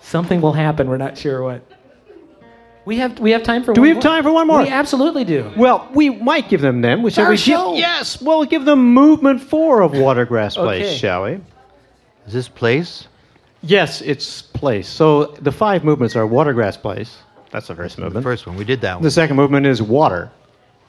Something 0.00 0.40
will 0.40 0.52
happen. 0.52 0.88
We're 0.88 0.96
not 0.96 1.16
sure 1.16 1.42
what. 1.42 1.62
We 2.84 2.96
have 2.98 3.20
we 3.20 3.30
have 3.30 3.44
time 3.44 3.62
for. 3.62 3.72
Do 3.72 3.80
one 3.80 3.82
we 3.82 3.88
have 3.90 3.96
more? 3.96 4.02
time 4.02 4.22
for 4.24 4.32
one 4.32 4.46
more? 4.48 4.62
We 4.62 4.68
absolutely 4.68 5.24
do. 5.24 5.52
Well, 5.56 5.88
we 5.94 6.10
might 6.10 6.48
give 6.48 6.60
them 6.60 6.80
them. 6.80 7.08
Shall 7.10 7.24
Our 7.26 7.30
we 7.30 7.36
give- 7.36 7.44
show. 7.44 7.74
yes, 7.74 8.20
we'll 8.20 8.44
give 8.44 8.64
them 8.64 8.92
movement 8.92 9.40
four 9.40 9.82
of 9.82 9.92
Watergrass 9.92 10.54
Place, 10.56 10.86
Okay. 10.86 10.96
shall 10.96 11.22
we? 11.24 11.40
is 12.26 12.32
this 12.32 12.48
place? 12.48 13.06
Yes, 13.62 14.00
it's 14.00 14.42
place. 14.42 14.88
So 14.88 15.26
the 15.40 15.52
five 15.52 15.84
movements 15.84 16.16
are 16.16 16.26
Watergrass 16.26 16.76
Place. 16.80 17.18
That's 17.52 17.68
the 17.68 17.76
first 17.76 17.96
The 17.96 18.02
movement. 18.02 18.24
first 18.24 18.46
one. 18.48 18.56
We 18.56 18.64
did 18.64 18.80
that 18.80 18.94
one. 18.96 19.02
The 19.04 19.10
second 19.12 19.36
movement 19.36 19.66
is 19.66 19.80
water. 19.80 20.32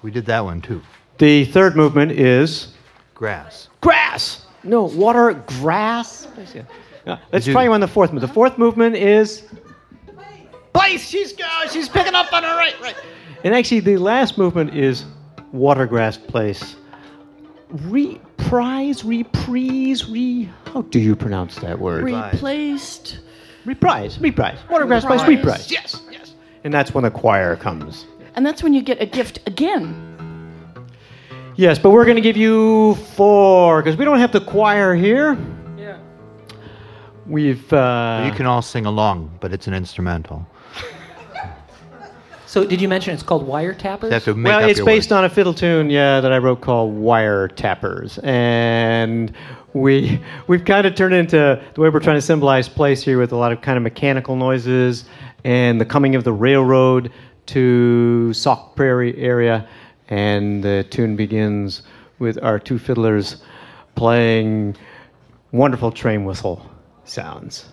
We 0.02 0.10
did 0.10 0.26
that 0.26 0.44
one 0.44 0.62
too. 0.62 0.82
The 1.18 1.46
third 1.46 1.76
movement 1.76 2.12
is 2.14 2.70
Grass. 3.16 3.70
grass. 3.82 4.46
No, 4.64 4.84
water, 4.86 5.34
grass. 5.60 6.28
Yeah, 7.06 7.18
let's 7.32 7.46
try 7.46 7.66
you 7.66 7.74
on 7.74 7.82
the 7.82 7.88
fourth 7.88 8.12
movement. 8.14 8.30
The 8.30 8.34
fourth 8.34 8.58
movement 8.58 8.96
is 8.96 9.44
place. 10.74 11.08
She's 11.08 11.34
uh, 11.40 11.68
she's 11.68 11.90
picking 11.90 12.16
up 12.16 12.32
on 12.34 12.44
her 12.44 12.56
right, 12.56 12.80
right. 12.82 12.96
And 13.44 13.54
actually, 13.54 13.82
the 13.82 13.98
last 13.98 14.38
movement 14.38 14.74
is 14.74 15.04
water, 15.52 15.86
grass, 15.86 16.18
Place. 16.18 16.78
Reprise, 17.70 19.04
reprise, 19.04 20.08
re. 20.10 20.50
How 20.72 20.82
do 20.84 21.00
you 21.00 21.16
pronounce 21.16 21.56
that 21.58 21.78
word? 21.80 22.04
Replaced. 22.04 23.20
reprise, 23.66 24.20
reprise. 24.20 24.60
Watergrass 24.70 25.02
Place, 25.06 25.22
Reprise. 25.22 25.28
reprise. 25.28 25.72
Yes, 25.72 26.02
yes. 26.12 26.34
And 26.64 26.74
that's 26.74 26.94
when 26.94 27.04
the 27.04 27.12
choir 27.12 27.56
comes. 27.56 28.06
And 28.36 28.46
that's 28.46 28.64
when 28.64 28.74
you 28.74 28.82
get 28.82 29.02
a 29.02 29.06
gift 29.06 29.40
again. 29.48 30.13
Yes, 31.56 31.78
but 31.78 31.92
we're 31.92 32.06
going 32.06 32.16
to 32.16 32.22
give 32.22 32.38
you 32.38 32.96
four 33.16 33.82
because 33.82 33.98
we 33.98 34.06
don't 34.06 34.20
have 34.20 34.32
the 34.32 34.42
choir 34.42 34.96
here. 34.96 35.38
Yeah. 35.78 36.00
We've. 37.28 37.72
Uh, 37.72 38.28
you 38.30 38.36
can 38.36 38.46
all 38.46 38.62
sing 38.62 38.86
along, 38.86 39.38
but 39.40 39.54
it's 39.54 39.68
an 39.68 39.74
instrumental. 39.74 40.48
So 42.54 42.64
did 42.64 42.80
you 42.80 42.88
mention 42.88 43.16
it's 43.16 43.24
called 43.24 43.48
Wiretappers? 43.48 44.04
You 44.04 44.10
have 44.12 44.24
to 44.26 44.36
make 44.36 44.52
well, 44.52 44.64
up 44.64 44.70
it's 44.70 44.78
your 44.78 44.86
based 44.86 45.10
words. 45.10 45.18
on 45.18 45.26
a 45.26 45.30
fiddle 45.30 45.56
tune, 45.56 45.90
yeah, 45.90 46.22
that 46.22 46.32
I 46.32 46.38
wrote 46.38 46.62
called 46.62 46.94
Wire 46.94 47.48
Tappers, 47.48 48.20
and 48.20 49.34
we 49.74 50.22
we've 50.46 50.64
kind 50.64 50.86
of 50.86 50.94
turned 50.94 51.16
into 51.16 51.60
the 51.74 51.82
way 51.82 51.90
we're 51.90 52.00
trying 52.00 52.18
to 52.18 52.22
symbolize 52.22 52.70
place 52.70 53.04
here 53.04 53.18
with 53.18 53.32
a 53.32 53.36
lot 53.36 53.52
of 53.52 53.62
kind 53.62 53.76
of 53.76 53.82
mechanical 53.82 54.36
noises 54.36 55.06
and 55.44 55.82
the 55.82 55.86
coming 55.86 56.14
of 56.14 56.24
the 56.24 56.32
railroad 56.32 57.12
to 57.48 58.32
Sauk 58.34 58.76
Prairie 58.76 59.18
area, 59.18 59.68
and 60.10 60.64
the 60.64 60.86
tune 60.90 61.16
begins 61.16 61.82
with 62.20 62.42
our 62.44 62.60
two 62.60 62.78
fiddlers 62.78 63.42
playing 63.96 64.76
wonderful 65.52 65.92
train 65.92 66.26
whistle 66.26 66.66
sounds. 67.06 67.66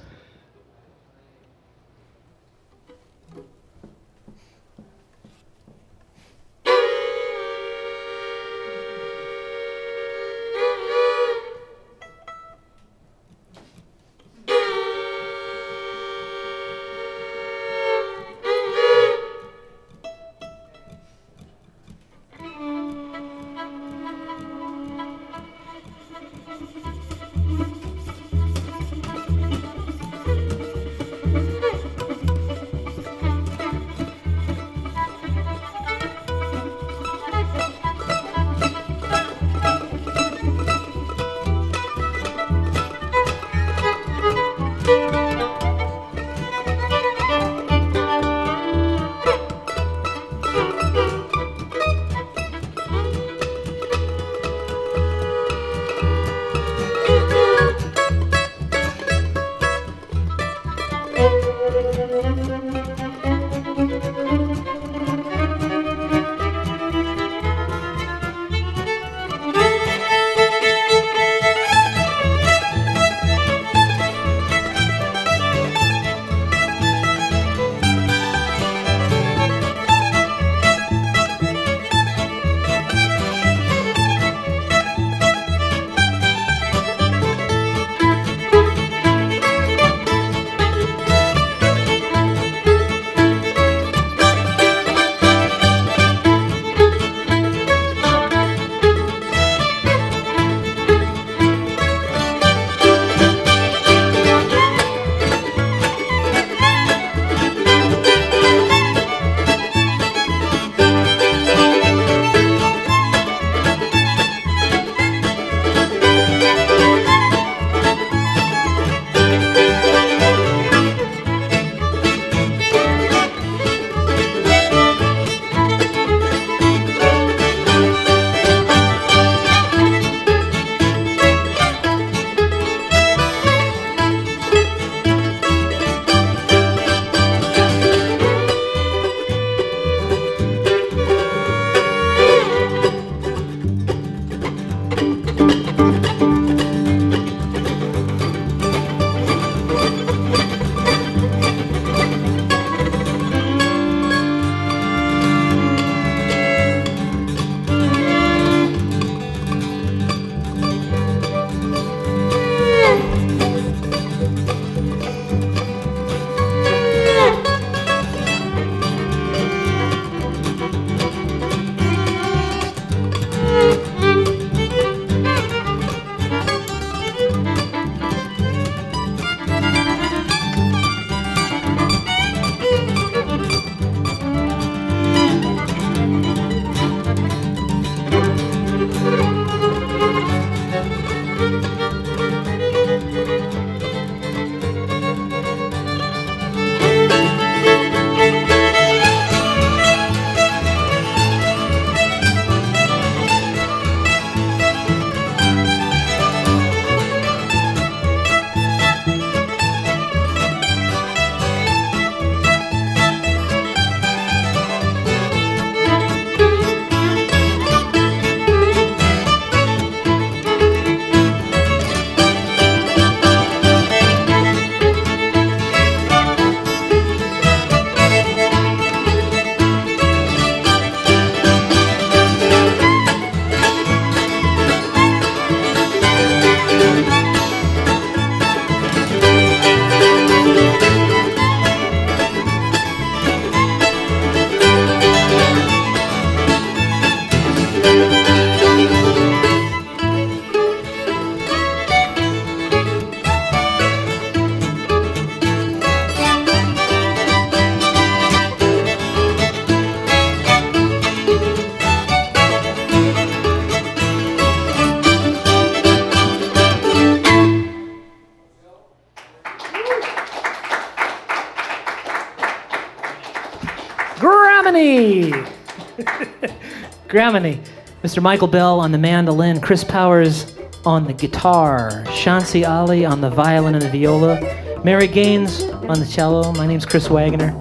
Graminy. 277.31 277.61
Mr. 278.03 278.21
Michael 278.21 278.49
Bell 278.49 278.81
on 278.81 278.91
the 278.91 278.99
mandolin, 278.99 279.61
Chris 279.61 279.85
Powers 279.85 280.57
on 280.85 281.05
the 281.05 281.13
guitar, 281.13 282.05
Chauncey 282.13 282.65
Ali 282.65 283.05
on 283.05 283.21
the 283.21 283.31
violin 283.31 283.77
and 283.77 283.83
the 283.85 283.89
viola, 283.89 284.41
Mary 284.83 285.07
Gaines 285.07 285.63
on 285.63 286.01
the 286.01 286.07
cello. 286.11 286.51
My 286.55 286.67
name's 286.67 286.85
Chris 286.85 287.09
Wagner. 287.09 287.53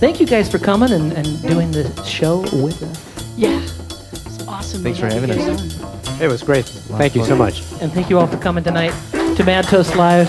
Thank 0.00 0.18
you 0.18 0.26
guys 0.26 0.50
for 0.50 0.58
coming 0.58 0.90
and, 0.90 1.12
and 1.12 1.40
doing 1.42 1.70
the 1.70 2.02
show 2.02 2.40
with 2.40 2.82
us. 2.82 3.38
Yeah. 3.38 3.60
It's 3.62 4.44
awesome. 4.48 4.82
Thanks 4.82 4.98
for 4.98 5.06
having 5.06 5.30
us. 5.30 6.20
it 6.20 6.26
was 6.26 6.42
great. 6.42 6.64
Thank 6.64 7.14
you 7.14 7.24
so 7.24 7.36
much. 7.36 7.60
And 7.80 7.92
thank 7.92 8.10
you 8.10 8.18
all 8.18 8.26
for 8.26 8.38
coming 8.38 8.64
tonight 8.64 8.92
to 9.12 9.44
Mad 9.44 9.66
Toast 9.66 9.94
Live. 9.94 10.26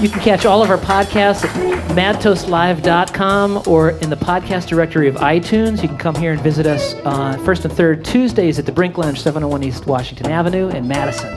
You 0.00 0.08
can 0.08 0.20
catch 0.20 0.46
all 0.46 0.62
of 0.62 0.70
our 0.70 0.78
podcasts 0.78 1.44
at 1.44 1.73
madtoastlive.com 1.94 3.62
or 3.66 3.90
in 3.90 4.10
the 4.10 4.16
podcast 4.16 4.66
directory 4.66 5.06
of 5.06 5.14
iTunes. 5.16 5.80
You 5.80 5.88
can 5.88 5.96
come 5.96 6.14
here 6.16 6.32
and 6.32 6.40
visit 6.40 6.66
us 6.66 6.94
uh, 7.04 7.36
first 7.44 7.64
and 7.64 7.72
third 7.72 8.04
Tuesdays 8.04 8.58
at 8.58 8.66
the 8.66 8.72
Brink 8.72 8.98
Lounge, 8.98 9.20
701 9.20 9.62
East 9.62 9.86
Washington 9.86 10.30
Avenue 10.30 10.68
in 10.70 10.88
Madison. 10.88 11.32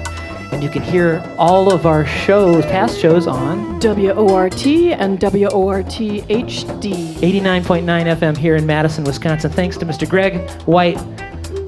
And 0.51 0.63
you 0.63 0.69
can 0.69 0.81
hear 0.81 1.23
all 1.37 1.71
of 1.71 1.85
our 1.85 2.05
shows, 2.05 2.65
past 2.65 2.97
shows, 2.99 3.27
on 3.27 3.79
WORT 3.79 4.65
and 4.65 5.21
WORT 5.21 5.85
HD. 5.85 7.13
89.9 7.15 7.83
FM 7.85 8.37
here 8.37 8.55
in 8.55 8.65
Madison, 8.65 9.03
Wisconsin. 9.03 9.51
Thanks 9.51 9.77
to 9.77 9.85
Mr. 9.85 10.09
Greg 10.09 10.49
White 10.61 10.97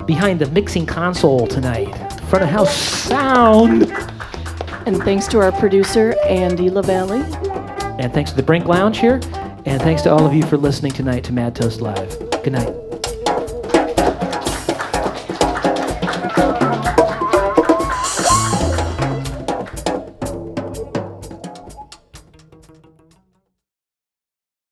behind 0.08 0.40
the 0.40 0.50
mixing 0.52 0.86
console 0.86 1.46
tonight. 1.46 1.94
Front 2.30 2.44
of 2.44 2.50
house 2.50 2.76
sound. 2.76 3.92
And 4.88 4.98
thanks 5.04 5.28
to 5.28 5.40
our 5.40 5.52
producer, 5.52 6.16
Andy 6.26 6.70
LaValle. 6.70 7.49
And 8.00 8.14
thanks 8.14 8.32
to 8.32 8.38
the 8.38 8.44
Brink 8.44 8.66
Lounge 8.66 8.98
here. 8.98 9.20
And 9.66 9.82
thanks 9.82 10.02
to 10.04 10.12
all 10.12 10.26
of 10.26 10.34
you 10.34 10.44
for 10.44 10.58
listening 10.58 10.94
tonight 10.94 11.26
to 11.26 11.34
Mad 11.34 11.54
Toast 11.56 11.82
Live. 11.82 12.18
Good 12.44 12.54
night. 12.54 12.89